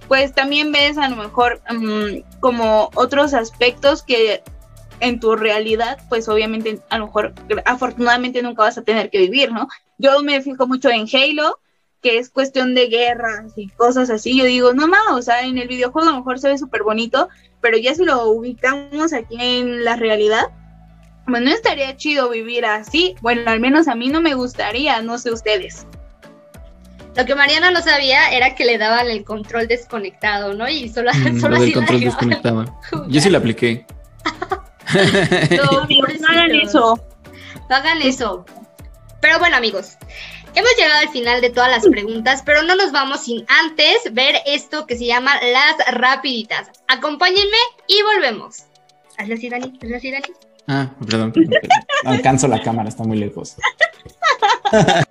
pues 0.08 0.34
también 0.34 0.72
ves 0.72 0.98
a 0.98 1.10
lo 1.10 1.18
mejor 1.18 1.60
mm, 1.70 2.40
como 2.40 2.90
otros 2.96 3.34
aspectos 3.34 4.02
que 4.02 4.44
en 5.02 5.20
tu 5.20 5.36
realidad, 5.36 5.98
pues 6.08 6.30
obviamente 6.30 6.80
a 6.90 7.00
lo 7.00 7.08
mejor 7.08 7.34
afortunadamente 7.66 8.42
nunca 8.42 8.64
vas 8.64 8.78
a 8.78 8.84
tener 8.84 9.10
que 9.10 9.18
vivir, 9.18 9.52
¿no? 9.52 9.68
Yo 9.98 10.22
me 10.22 10.42
fijo 10.42 10.68
mucho 10.68 10.90
en 10.90 11.06
Halo, 11.12 11.60
que 12.02 12.18
es 12.18 12.30
cuestión 12.30 12.76
de 12.76 12.88
guerras 12.88 13.54
y 13.56 13.70
cosas 13.70 14.10
así, 14.10 14.38
yo 14.38 14.46
digo, 14.46 14.74
no 14.74 14.88
más, 14.88 15.12
o 15.12 15.22
sea, 15.22 15.42
en 15.42 15.58
el 15.58 15.68
videojuego 15.68 16.08
a 16.08 16.12
lo 16.12 16.18
mejor 16.20 16.40
se 16.40 16.50
ve 16.50 16.58
súper 16.58 16.84
bonito, 16.84 17.30
pero 17.62 17.78
ya 17.78 17.96
si 17.96 18.06
lo 18.06 18.30
ubicamos 18.30 19.12
aquí 19.12 19.38
en 19.40 19.84
la 19.84 19.96
realidad, 19.96 20.52
bueno, 21.28 21.46
pues 21.48 21.56
estaría 21.56 21.98
chido 21.98 22.30
vivir 22.30 22.66
así. 22.66 23.16
Bueno, 23.22 23.50
al 23.50 23.60
menos 23.60 23.88
a 23.88 23.96
mí 23.96 24.10
no 24.10 24.22
me 24.22 24.36
gustaría, 24.36 25.02
no 25.02 25.18
sé 25.18 25.32
ustedes. 25.32 25.88
Lo 27.16 27.26
que 27.26 27.34
Mariana 27.34 27.72
no 27.72 27.82
sabía 27.82 28.30
era 28.32 28.56
que 28.56 28.66
le 28.66 28.78
daban 28.78 29.10
el 29.10 29.24
control 29.24 29.68
desconectado, 29.68 30.54
¿no? 30.54 30.68
Y 30.68 30.90
solo, 30.90 31.12
mm, 31.14 31.40
solo 31.40 31.56
el 31.58 31.74
control 31.74 32.02
desconectado. 32.02 32.66
Yo 33.08 33.22
sí 33.22 33.30
lo 33.30 33.38
apliqué. 33.38 33.86
no, 35.52 35.88
no 36.20 36.28
hagan 36.30 36.52
eso. 36.52 37.00
No 37.70 37.76
hagan 37.76 38.02
eso. 38.02 38.46
Pero 39.22 39.40
bueno, 39.40 39.56
amigos, 39.56 39.98
Hemos 40.56 40.72
llegado 40.78 41.02
al 41.02 41.10
final 41.10 41.42
de 41.42 41.50
todas 41.50 41.70
las 41.70 41.86
preguntas, 41.86 42.42
pero 42.46 42.64
no 42.64 42.76
nos 42.76 42.94
vamos 42.94 43.26
sin 43.26 43.46
antes 43.50 44.14
ver 44.14 44.36
esto 44.46 44.88
que 44.88 44.96
se 44.98 45.06
llama 45.06 45.34
las 45.42 45.76
rapiditas. 45.94 46.70
Acompáñenme 46.88 47.58
y 47.88 48.02
volvemos. 48.04 48.64
Hazle 49.18 49.34
así, 49.34 49.50
Dani. 49.50 49.78
Hazle 49.84 49.98
así, 49.98 50.12
Dani. 50.12 50.28
Ah, 50.68 50.92
perdón. 51.06 51.34
alcanzo 52.06 52.48
la 52.48 52.62
cámara, 52.62 52.88
está 52.88 53.04
muy 53.04 53.18
lejos. 53.18 53.58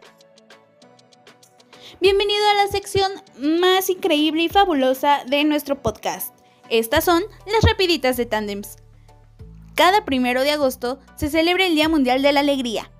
Bienvenido 2.00 2.42
a 2.50 2.64
la 2.64 2.68
sección 2.68 3.12
más 3.38 3.90
increíble 3.90 4.44
y 4.44 4.48
fabulosa 4.48 5.24
de 5.26 5.44
nuestro 5.44 5.82
podcast. 5.82 6.34
Estas 6.70 7.04
son 7.04 7.22
las 7.44 7.70
rapiditas 7.70 8.16
de 8.16 8.24
Tandems. 8.24 8.76
Cada 9.74 10.06
primero 10.06 10.40
de 10.40 10.52
agosto 10.52 11.00
se 11.16 11.28
celebra 11.28 11.66
el 11.66 11.74
Día 11.74 11.90
Mundial 11.90 12.22
de 12.22 12.32
la 12.32 12.40
Alegría 12.40 12.90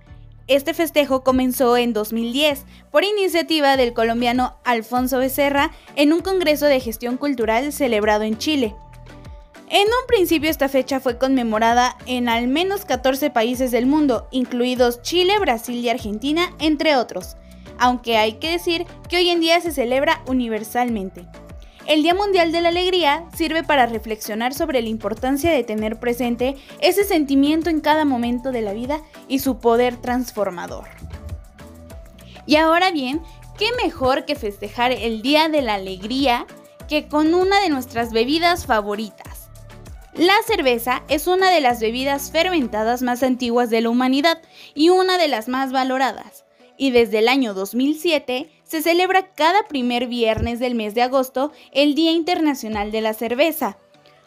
este 0.47 0.75
festejo 0.75 1.25
comenzó 1.25 1.77
en 1.77 1.93
2010 1.93 2.65
por 2.91 3.05
iniciativa 3.05 3.77
del 3.77 3.95
colombiano 3.95 4.59
Alfonso 4.65 5.19
Becerra 5.19 5.71
en 5.97 6.13
un 6.13 6.21
congreso 6.21 6.67
de 6.67 6.81
gestión 6.81 7.17
cultural 7.17 7.73
celebrado 7.73 8.25
en 8.25 8.37
Chile. 8.37 8.75
En 9.71 9.87
un 9.87 10.07
principio 10.07 10.51
esta 10.51 10.69
fecha 10.69 11.01
fue 11.01 11.19
conmemorada 11.19 11.97
en 12.07 12.29
al 12.29 12.47
menos 12.49 12.85
14 12.85 13.31
países 13.31 13.71
del 13.71 13.87
mundo, 13.87 14.29
incluidos 14.31 15.01
Chile, 15.03 15.39
Brasil 15.41 15.77
y 15.77 15.89
Argentina, 15.89 16.55
entre 16.59 16.97
otros, 16.97 17.37
aunque 17.79 18.19
hay 18.19 18.35
que 18.35 18.51
decir 18.51 18.87
que 19.09 19.17
hoy 19.17 19.31
en 19.31 19.41
día 19.41 19.61
se 19.61 19.73
celebra 19.73 20.23
universalmente. 20.27 21.27
El 21.87 22.03
Día 22.03 22.15
Mundial 22.15 22.51
de 22.51 22.63
la 22.63 22.71
Alegría 22.71 23.27
sirve 23.37 23.63
para 23.63 23.85
reflexionar 23.85 24.55
sobre 24.55 24.81
la 24.81 24.89
importancia 24.89 25.51
de 25.51 25.65
tener 25.65 26.01
presente 26.01 26.57
ese 26.81 27.05
sentimiento 27.05 27.69
en 27.69 27.81
cada 27.81 28.07
momento 28.07 28.53
de 28.53 28.63
la 28.63 28.73
vida 28.73 29.03
y 29.29 29.41
su 29.41 29.59
poder 29.59 29.99
transformador. 29.99 30.87
Y 32.47 32.57
ahora 32.57 32.91
bien, 32.91 33.21
¿qué 33.59 33.67
mejor 33.83 34.25
que 34.25 34.35
festejar 34.35 34.93
el 34.93 35.21
Día 35.21 35.51
de 35.51 35.61
la 35.61 35.75
Alegría 35.75 36.47
que 36.89 37.07
con 37.07 37.35
una 37.35 37.61
de 37.61 37.69
nuestras 37.69 38.13
bebidas 38.13 38.65
favoritas? 38.65 39.51
La 40.15 40.35
cerveza 40.47 41.03
es 41.09 41.27
una 41.27 41.51
de 41.51 41.61
las 41.61 41.81
bebidas 41.81 42.31
fermentadas 42.31 43.03
más 43.03 43.23
antiguas 43.23 43.69
de 43.69 43.83
la 43.83 43.91
humanidad 43.91 44.41
y 44.75 44.89
una 44.89 45.19
de 45.19 45.29
las 45.29 45.49
más 45.49 45.71
valoradas. 45.71 46.45
Y 46.79 46.93
desde 46.93 47.19
el 47.19 47.29
año 47.29 47.53
2007 47.53 48.49
se 48.65 48.83
celebra 48.83 49.33
cada 49.35 49.63
primer 49.69 50.07
viernes 50.07 50.59
del 50.59 50.75
mes 50.75 50.95
de 50.95 51.03
agosto 51.03 51.53
el 51.73 51.95
Día 51.95 52.13
Internacional 52.13 52.91
de 52.91 53.01
la 53.01 53.15
Cerveza, 53.15 53.79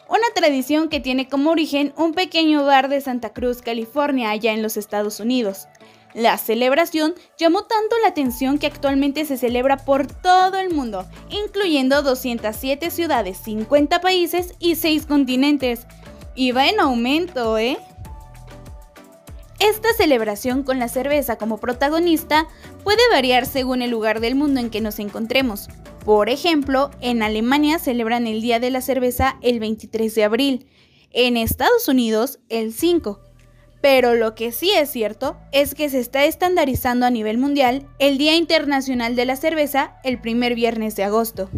una 0.08 0.26
tradición 0.34 0.88
que 0.88 1.00
tiene 1.00 1.28
como 1.28 1.50
origen 1.50 1.92
un 1.96 2.14
pequeño 2.14 2.64
bar 2.64 2.88
de 2.88 3.00
Santa 3.00 3.30
Cruz, 3.34 3.60
California, 3.60 4.30
allá 4.30 4.52
en 4.52 4.62
los 4.62 4.76
Estados 4.76 5.20
Unidos. 5.20 5.68
La 6.14 6.38
celebración 6.38 7.14
llamó 7.36 7.64
tanto 7.64 7.94
la 8.02 8.08
atención 8.08 8.58
que 8.58 8.66
actualmente 8.66 9.26
se 9.26 9.36
celebra 9.36 9.76
por 9.76 10.06
todo 10.06 10.56
el 10.56 10.70
mundo, 10.74 11.06
incluyendo 11.28 12.02
207 12.02 12.90
ciudades, 12.90 13.36
50 13.38 14.00
países 14.00 14.54
y 14.58 14.76
6 14.76 15.04
continentes. 15.04 15.86
Y 16.34 16.52
va 16.52 16.68
en 16.68 16.80
aumento, 16.80 17.58
¿eh? 17.58 17.76
Esta 19.58 19.92
celebración 19.92 20.62
con 20.62 20.78
la 20.78 20.88
cerveza 20.88 21.36
como 21.36 21.58
protagonista 21.58 22.46
puede 22.88 23.02
variar 23.12 23.44
según 23.44 23.82
el 23.82 23.90
lugar 23.90 24.18
del 24.20 24.34
mundo 24.34 24.60
en 24.60 24.70
que 24.70 24.80
nos 24.80 24.98
encontremos, 24.98 25.68
Por 26.06 26.30
ejemplo, 26.30 26.90
en 27.02 27.22
Alemania 27.22 27.78
celebran 27.78 28.26
el 28.26 28.40
Día 28.40 28.60
de 28.60 28.70
la 28.70 28.80
Cerveza 28.80 29.36
el 29.42 29.60
23 29.60 30.14
de 30.14 30.24
abril, 30.24 30.66
en 31.10 31.36
Estados 31.36 31.86
Unidos 31.86 32.38
el 32.48 32.72
5. 32.72 33.20
Pero 33.82 34.14
lo 34.14 34.34
que 34.34 34.52
sí 34.52 34.70
es 34.70 34.88
cierto 34.88 35.36
es 35.52 35.74
que 35.74 35.90
se 35.90 35.98
está 35.98 36.24
estandarizando 36.24 37.04
a 37.04 37.10
nivel 37.10 37.36
mundial 37.36 37.86
el 37.98 38.16
Día 38.16 38.36
Internacional 38.36 39.16
de 39.16 39.26
la 39.26 39.36
Cerveza 39.36 39.98
el 40.02 40.18
primer 40.18 40.54
viernes 40.54 40.96
de 40.96 41.04
agosto. 41.04 41.50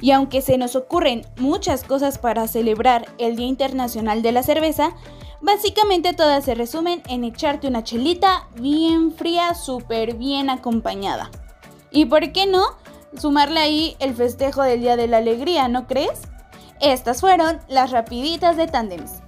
Y 0.00 0.12
aunque 0.12 0.40
se 0.40 0.56
nos 0.56 0.76
ocurren 0.76 1.26
muchas 1.36 1.84
cosas 1.84 2.16
para 2.16 2.48
celebrar 2.48 3.06
el 3.18 3.36
Día 3.36 3.48
Internacional 3.48 4.22
de 4.22 4.32
la 4.32 4.42
Cerveza, 4.42 4.94
básicamente 5.40 6.12
todas 6.12 6.44
se 6.44 6.54
resumen 6.54 7.02
en 7.08 7.24
echarte 7.24 7.66
una 7.66 7.84
chelita 7.84 8.48
bien 8.54 9.12
fría, 9.12 9.54
súper 9.54 10.14
bien 10.14 10.50
acompañada. 10.50 11.30
¿Y 11.90 12.06
por 12.06 12.32
qué 12.32 12.46
no? 12.46 12.76
Sumarle 13.18 13.60
ahí 13.60 13.96
el 13.98 14.14
festejo 14.14 14.62
del 14.62 14.80
Día 14.80 14.96
de 14.96 15.08
la 15.08 15.18
Alegría, 15.18 15.68
¿no 15.68 15.86
crees? 15.86 16.22
Estas 16.80 17.20
fueron 17.20 17.60
las 17.68 17.90
rapiditas 17.90 18.56
de 18.56 18.66
Tandems. 18.66 19.22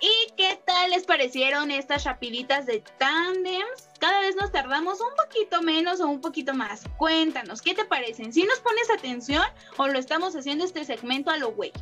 ¿Y 0.00 0.32
qué 0.36 0.60
tal 0.64 0.90
les 0.90 1.04
parecieron 1.04 1.70
estas 1.70 2.04
rapiditas 2.04 2.66
de 2.66 2.82
Tandems? 2.98 3.88
Cada 3.98 4.20
vez 4.20 4.36
nos 4.36 4.52
tardamos 4.52 5.00
un 5.00 5.14
poquito 5.16 5.62
menos 5.62 6.00
o 6.00 6.06
un 6.06 6.20
poquito 6.20 6.54
más. 6.54 6.84
Cuéntanos, 6.96 7.62
¿qué 7.62 7.74
te 7.74 7.84
parecen? 7.84 8.32
¿Si 8.32 8.44
nos 8.44 8.60
pones 8.60 8.90
atención 8.90 9.42
o 9.78 9.88
lo 9.88 9.98
estamos 9.98 10.36
haciendo 10.36 10.64
este 10.64 10.84
segmento 10.84 11.30
a 11.30 11.38
lo 11.38 11.52
güey? 11.52 11.72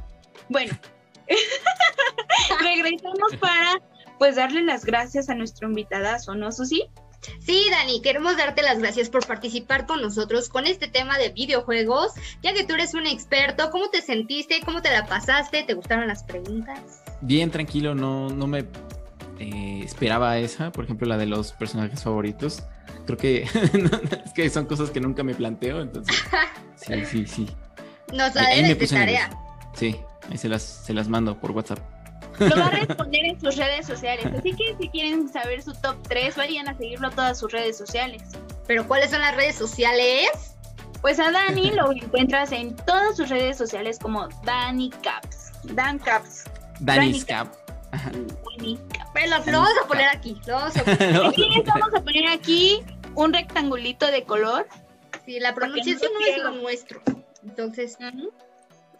Bueno, 0.48 0.72
regresamos 2.60 3.36
para 3.40 3.80
pues 4.18 4.36
darle 4.36 4.62
las 4.62 4.84
gracias 4.84 5.28
a 5.28 5.34
nuestro 5.34 5.68
invitadazo, 5.68 6.34
¿no, 6.34 6.52
Susi? 6.52 6.88
Sí, 7.40 7.66
Dani, 7.70 8.02
queremos 8.02 8.36
darte 8.36 8.62
las 8.62 8.78
gracias 8.78 9.08
por 9.08 9.26
participar 9.26 9.86
con 9.86 10.02
nosotros 10.02 10.48
con 10.48 10.66
este 10.66 10.88
tema 10.88 11.18
de 11.18 11.30
videojuegos, 11.30 12.12
ya 12.42 12.52
que 12.52 12.64
tú 12.64 12.74
eres 12.74 12.94
un 12.94 13.06
experto. 13.06 13.70
¿Cómo 13.70 13.88
te 13.88 14.02
sentiste? 14.02 14.60
¿Cómo 14.64 14.82
te 14.82 14.90
la 14.90 15.06
pasaste? 15.06 15.62
¿Te 15.62 15.74
gustaron 15.74 16.06
las 16.06 16.22
preguntas? 16.24 17.02
Bien, 17.22 17.50
tranquilo, 17.50 17.94
no, 17.94 18.28
no 18.28 18.46
me 18.46 18.66
eh, 19.38 19.82
esperaba 19.84 20.38
esa, 20.38 20.70
por 20.72 20.84
ejemplo, 20.84 21.06
la 21.06 21.16
de 21.16 21.26
los 21.26 21.52
personajes 21.52 22.02
favoritos. 22.02 22.62
Creo 23.06 23.18
que 23.18 23.42
es 24.24 24.32
que 24.34 24.50
son 24.50 24.66
cosas 24.66 24.90
que 24.90 25.00
nunca 25.00 25.22
me 25.22 25.34
planteo, 25.34 25.80
entonces. 25.80 26.16
Sí, 26.76 27.06
sí, 27.06 27.26
sí. 27.26 27.48
Nos 28.12 28.34
da 28.34 28.46
de 28.48 28.74
tarea. 28.74 29.30
Sí, 29.74 29.96
ahí 30.30 30.38
se 30.38 30.48
las, 30.48 30.62
se 30.62 30.92
las 30.94 31.08
mando 31.08 31.38
por 31.38 31.50
WhatsApp. 31.52 31.78
Lo 32.38 32.56
va 32.56 32.66
a 32.66 32.70
responder 32.70 33.24
en 33.24 33.40
sus 33.40 33.56
redes 33.56 33.86
sociales. 33.86 34.26
Así 34.26 34.52
que 34.56 34.76
si 34.80 34.88
quieren 34.88 35.28
saber 35.28 35.62
su 35.62 35.72
top 35.74 35.96
3, 36.08 36.36
vayan 36.36 36.68
a 36.68 36.76
seguirlo 36.76 37.08
a 37.08 37.10
todas 37.10 37.38
sus 37.38 37.52
redes 37.52 37.78
sociales. 37.78 38.22
¿Pero 38.66 38.86
cuáles 38.88 39.10
son 39.10 39.20
las 39.20 39.36
redes 39.36 39.54
sociales? 39.54 40.56
Pues 41.00 41.20
a 41.20 41.30
Dani 41.30 41.70
lo 41.74 41.92
encuentras 41.92 42.50
en 42.52 42.74
todas 42.74 43.16
sus 43.16 43.28
redes 43.28 43.56
sociales 43.56 43.98
como 43.98 44.28
Dani 44.44 44.90
Caps. 45.02 45.52
Dan 45.64 45.98
Caps. 45.98 46.44
Dani 46.80 47.20
Caps. 47.22 47.58
Pero 49.12 49.30
lo, 49.30 49.52
lo 49.52 49.60
vamos 49.60 49.78
a 49.84 49.86
poner 49.86 50.08
aquí. 50.08 50.36
Lo 50.46 50.54
vamos 50.54 50.76
a 50.76 50.84
poner. 50.84 51.26
Aquí 51.26 51.48
les 51.50 51.64
vamos 51.64 51.94
a 51.94 52.02
poner 52.02 52.28
aquí 52.28 52.82
un 53.14 53.32
rectangulito 53.32 54.10
de 54.10 54.24
color. 54.24 54.66
Sí, 55.24 55.38
la 55.38 55.54
pronunciación 55.54 56.12
no 56.12 56.26
es 56.26 56.42
lo 56.42 56.50
nuestro. 56.62 57.00
Entonces, 57.44 57.98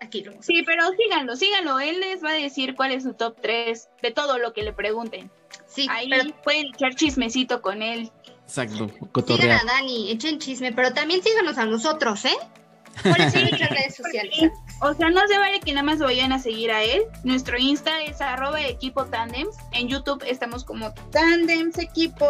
aquí 0.05 0.22
lo 0.22 0.32
vamos 0.32 0.44
a 0.44 0.46
Sí, 0.46 0.62
pero 0.64 0.84
síganlo, 0.96 1.36
síganlo. 1.36 1.80
Él 1.80 2.00
les 2.00 2.22
va 2.22 2.30
a 2.30 2.34
decir 2.34 2.74
cuál 2.74 2.92
es 2.92 3.02
su 3.02 3.14
top 3.14 3.36
3 3.40 3.88
de 4.02 4.11
todo 4.11 4.38
lo 4.38 4.52
que 4.52 4.62
le 4.62 4.72
pregunten. 4.72 5.30
Sí, 5.66 5.86
Ahí 5.90 6.09
pero 6.09 6.24
pueden 6.42 6.66
echar 6.74 6.94
chismecito 6.94 7.62
con 7.62 7.82
él. 7.82 8.11
Exacto, 8.44 8.90
sigan 9.26 9.50
a 9.52 9.64
Dani, 9.64 10.11
echen 10.11 10.38
chisme, 10.38 10.72
pero 10.72 10.92
también 10.92 11.22
síganos 11.22 11.57
a 11.57 11.64
nosotros, 11.64 12.24
¿eh? 12.26 12.36
¿Cuáles 13.02 13.32
son 13.32 13.42
nuestras 13.42 13.70
redes 13.70 13.96
sociales? 13.96 14.50
O 14.81 14.93
sea, 14.93 15.09
no 15.09 15.27
se 15.29 15.39
vale 15.39 15.61
que 15.61 15.72
nada 15.72 15.85
más 15.85 15.99
vayan 15.99 16.33
a 16.33 16.39
seguir 16.39 16.70
a 16.70 16.83
él. 16.83 17.03
Nuestro 17.22 17.59
Insta 17.59 18.03
es 18.03 18.20
arroba 18.20 18.61
equipo 18.61 19.05
tandems. 19.07 19.57
En 19.72 19.89
YouTube 19.89 20.22
estamos 20.27 20.64
como 20.64 20.93
tandems 21.11 21.79
equipo. 21.79 22.27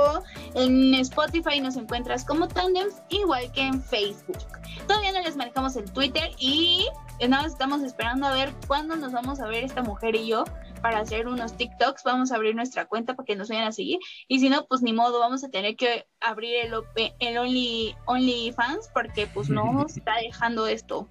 En 0.54 0.94
Spotify 0.94 1.60
nos 1.60 1.76
encuentras 1.76 2.24
como 2.24 2.46
tandems, 2.48 3.02
igual 3.08 3.50
que 3.52 3.62
en 3.62 3.82
Facebook. 3.82 4.38
Todavía 4.86 5.12
no 5.12 5.22
les 5.22 5.36
marcamos 5.36 5.76
el 5.76 5.90
Twitter 5.90 6.30
y 6.38 6.86
nada 7.20 7.44
más 7.44 7.52
estamos 7.52 7.82
esperando 7.82 8.26
a 8.26 8.34
ver 8.34 8.52
cuándo 8.66 8.96
nos 8.96 9.12
vamos 9.12 9.40
a 9.40 9.46
ver 9.46 9.64
esta 9.64 9.82
mujer 9.82 10.14
y 10.14 10.26
yo 10.26 10.44
para 10.82 10.98
hacer 10.98 11.26
unos 11.26 11.56
TikToks. 11.56 12.04
Vamos 12.04 12.30
a 12.30 12.36
abrir 12.36 12.54
nuestra 12.54 12.84
cuenta 12.84 13.14
para 13.14 13.24
que 13.24 13.36
nos 13.36 13.48
vayan 13.48 13.66
a 13.66 13.72
seguir. 13.72 13.98
Y 14.28 14.40
si 14.40 14.50
no, 14.50 14.66
pues 14.66 14.82
ni 14.82 14.92
modo, 14.92 15.18
vamos 15.18 15.42
a 15.42 15.48
tener 15.48 15.76
que 15.76 16.06
abrir 16.20 16.56
el, 16.56 16.74
el 17.20 17.38
Only, 17.38 17.96
OnlyFans 18.04 18.90
porque 18.92 19.26
pues 19.26 19.48
no 19.48 19.86
está 19.88 20.16
dejando 20.16 20.66
esto. 20.66 21.08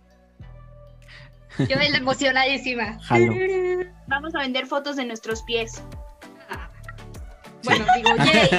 Yo 1.59 1.75
la 1.75 1.97
emocionadísima. 1.97 2.99
Jalo. 3.03 3.33
Vamos 4.07 4.35
a 4.35 4.39
vender 4.39 4.65
fotos 4.65 4.95
de 4.95 5.05
nuestros 5.05 5.41
pies. 5.43 5.81
Bueno, 7.63 7.85
digo, 7.95 8.09
yay. 8.17 8.49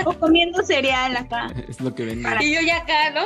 O 0.06 0.18
comiendo 0.18 0.62
cereal 0.62 1.16
acá. 1.16 1.48
Es 1.68 1.80
lo 1.80 1.94
que 1.94 2.04
ven. 2.04 2.24
Y 2.40 2.54
yo 2.54 2.60
ya 2.60 2.78
acá, 2.78 3.10
¿no? 3.10 3.24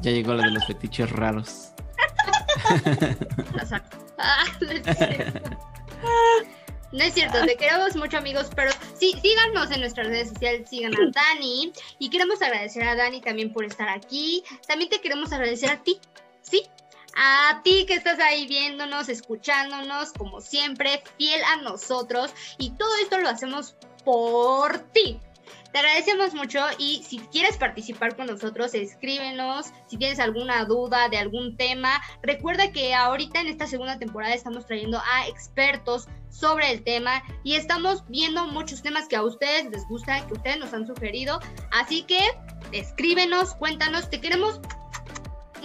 Ya 0.00 0.10
llegó 0.10 0.34
la 0.34 0.44
de 0.44 0.50
los 0.52 0.66
fetiches 0.66 1.10
raros. 1.10 1.72
Ah, 4.18 4.44
no 4.60 4.70
es 4.70 4.82
cierto. 4.96 5.50
No 6.90 7.04
es 7.04 7.12
cierto, 7.12 7.44
te 7.44 7.56
queremos 7.56 7.96
mucho 7.96 8.16
amigos, 8.16 8.50
pero 8.56 8.70
sí, 8.98 9.12
síganos 9.20 9.70
en 9.70 9.80
nuestras 9.80 10.06
redes 10.06 10.30
sociales, 10.30 10.68
sigan 10.70 10.94
a 10.94 11.10
Dani 11.12 11.70
y 11.98 12.08
queremos 12.08 12.40
agradecer 12.40 12.82
a 12.82 12.96
Dani 12.96 13.20
también 13.20 13.52
por 13.52 13.64
estar 13.64 13.88
aquí. 13.90 14.42
También 14.66 14.88
te 14.88 15.00
queremos 15.00 15.30
agradecer 15.32 15.70
a 15.70 15.82
ti, 15.82 16.00
¿sí? 16.40 16.62
A 17.20 17.62
ti 17.64 17.84
que 17.84 17.94
estás 17.94 18.20
ahí 18.20 18.46
viéndonos, 18.46 19.08
escuchándonos, 19.08 20.12
como 20.12 20.40
siempre, 20.40 21.02
fiel 21.18 21.42
a 21.42 21.56
nosotros 21.62 22.32
y 22.58 22.70
todo 22.70 22.90
esto 23.02 23.18
lo 23.18 23.28
hacemos 23.28 23.74
por 24.04 24.78
ti. 24.92 25.18
Te 25.72 25.80
agradecemos 25.80 26.32
mucho 26.32 26.60
y 26.78 27.02
si 27.02 27.18
quieres 27.18 27.56
participar 27.56 28.14
con 28.14 28.26
nosotros, 28.26 28.72
escríbenos. 28.72 29.66
Si 29.88 29.96
tienes 29.96 30.20
alguna 30.20 30.64
duda 30.64 31.08
de 31.08 31.18
algún 31.18 31.56
tema, 31.56 32.00
recuerda 32.22 32.70
que 32.70 32.94
ahorita 32.94 33.40
en 33.40 33.48
esta 33.48 33.66
segunda 33.66 33.98
temporada 33.98 34.32
estamos 34.32 34.64
trayendo 34.64 34.98
a 34.98 35.26
expertos 35.26 36.06
sobre 36.30 36.70
el 36.70 36.84
tema 36.84 37.24
y 37.42 37.56
estamos 37.56 38.04
viendo 38.06 38.46
muchos 38.46 38.80
temas 38.80 39.08
que 39.08 39.16
a 39.16 39.24
ustedes 39.24 39.68
les 39.72 39.86
gustan, 39.88 40.24
que 40.28 40.34
ustedes 40.34 40.58
nos 40.58 40.72
han 40.72 40.86
sugerido. 40.86 41.40
Así 41.72 42.02
que 42.02 42.20
escríbenos, 42.70 43.56
cuéntanos, 43.56 44.08
te 44.08 44.20
queremos 44.20 44.60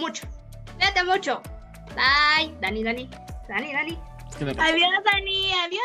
mucho. 0.00 0.26
Cuídate 0.76 1.04
mucho. 1.04 1.40
Bye. 1.94 2.54
Dani, 2.60 2.82
Dani. 2.82 3.08
Dani, 3.48 3.72
Dani. 3.72 3.98
Es 4.30 4.36
que 4.36 4.44
me 4.44 4.54
pasó. 4.54 4.72
Adiós, 4.72 4.90
Dani. 5.04 5.52
Adiós. 5.64 5.82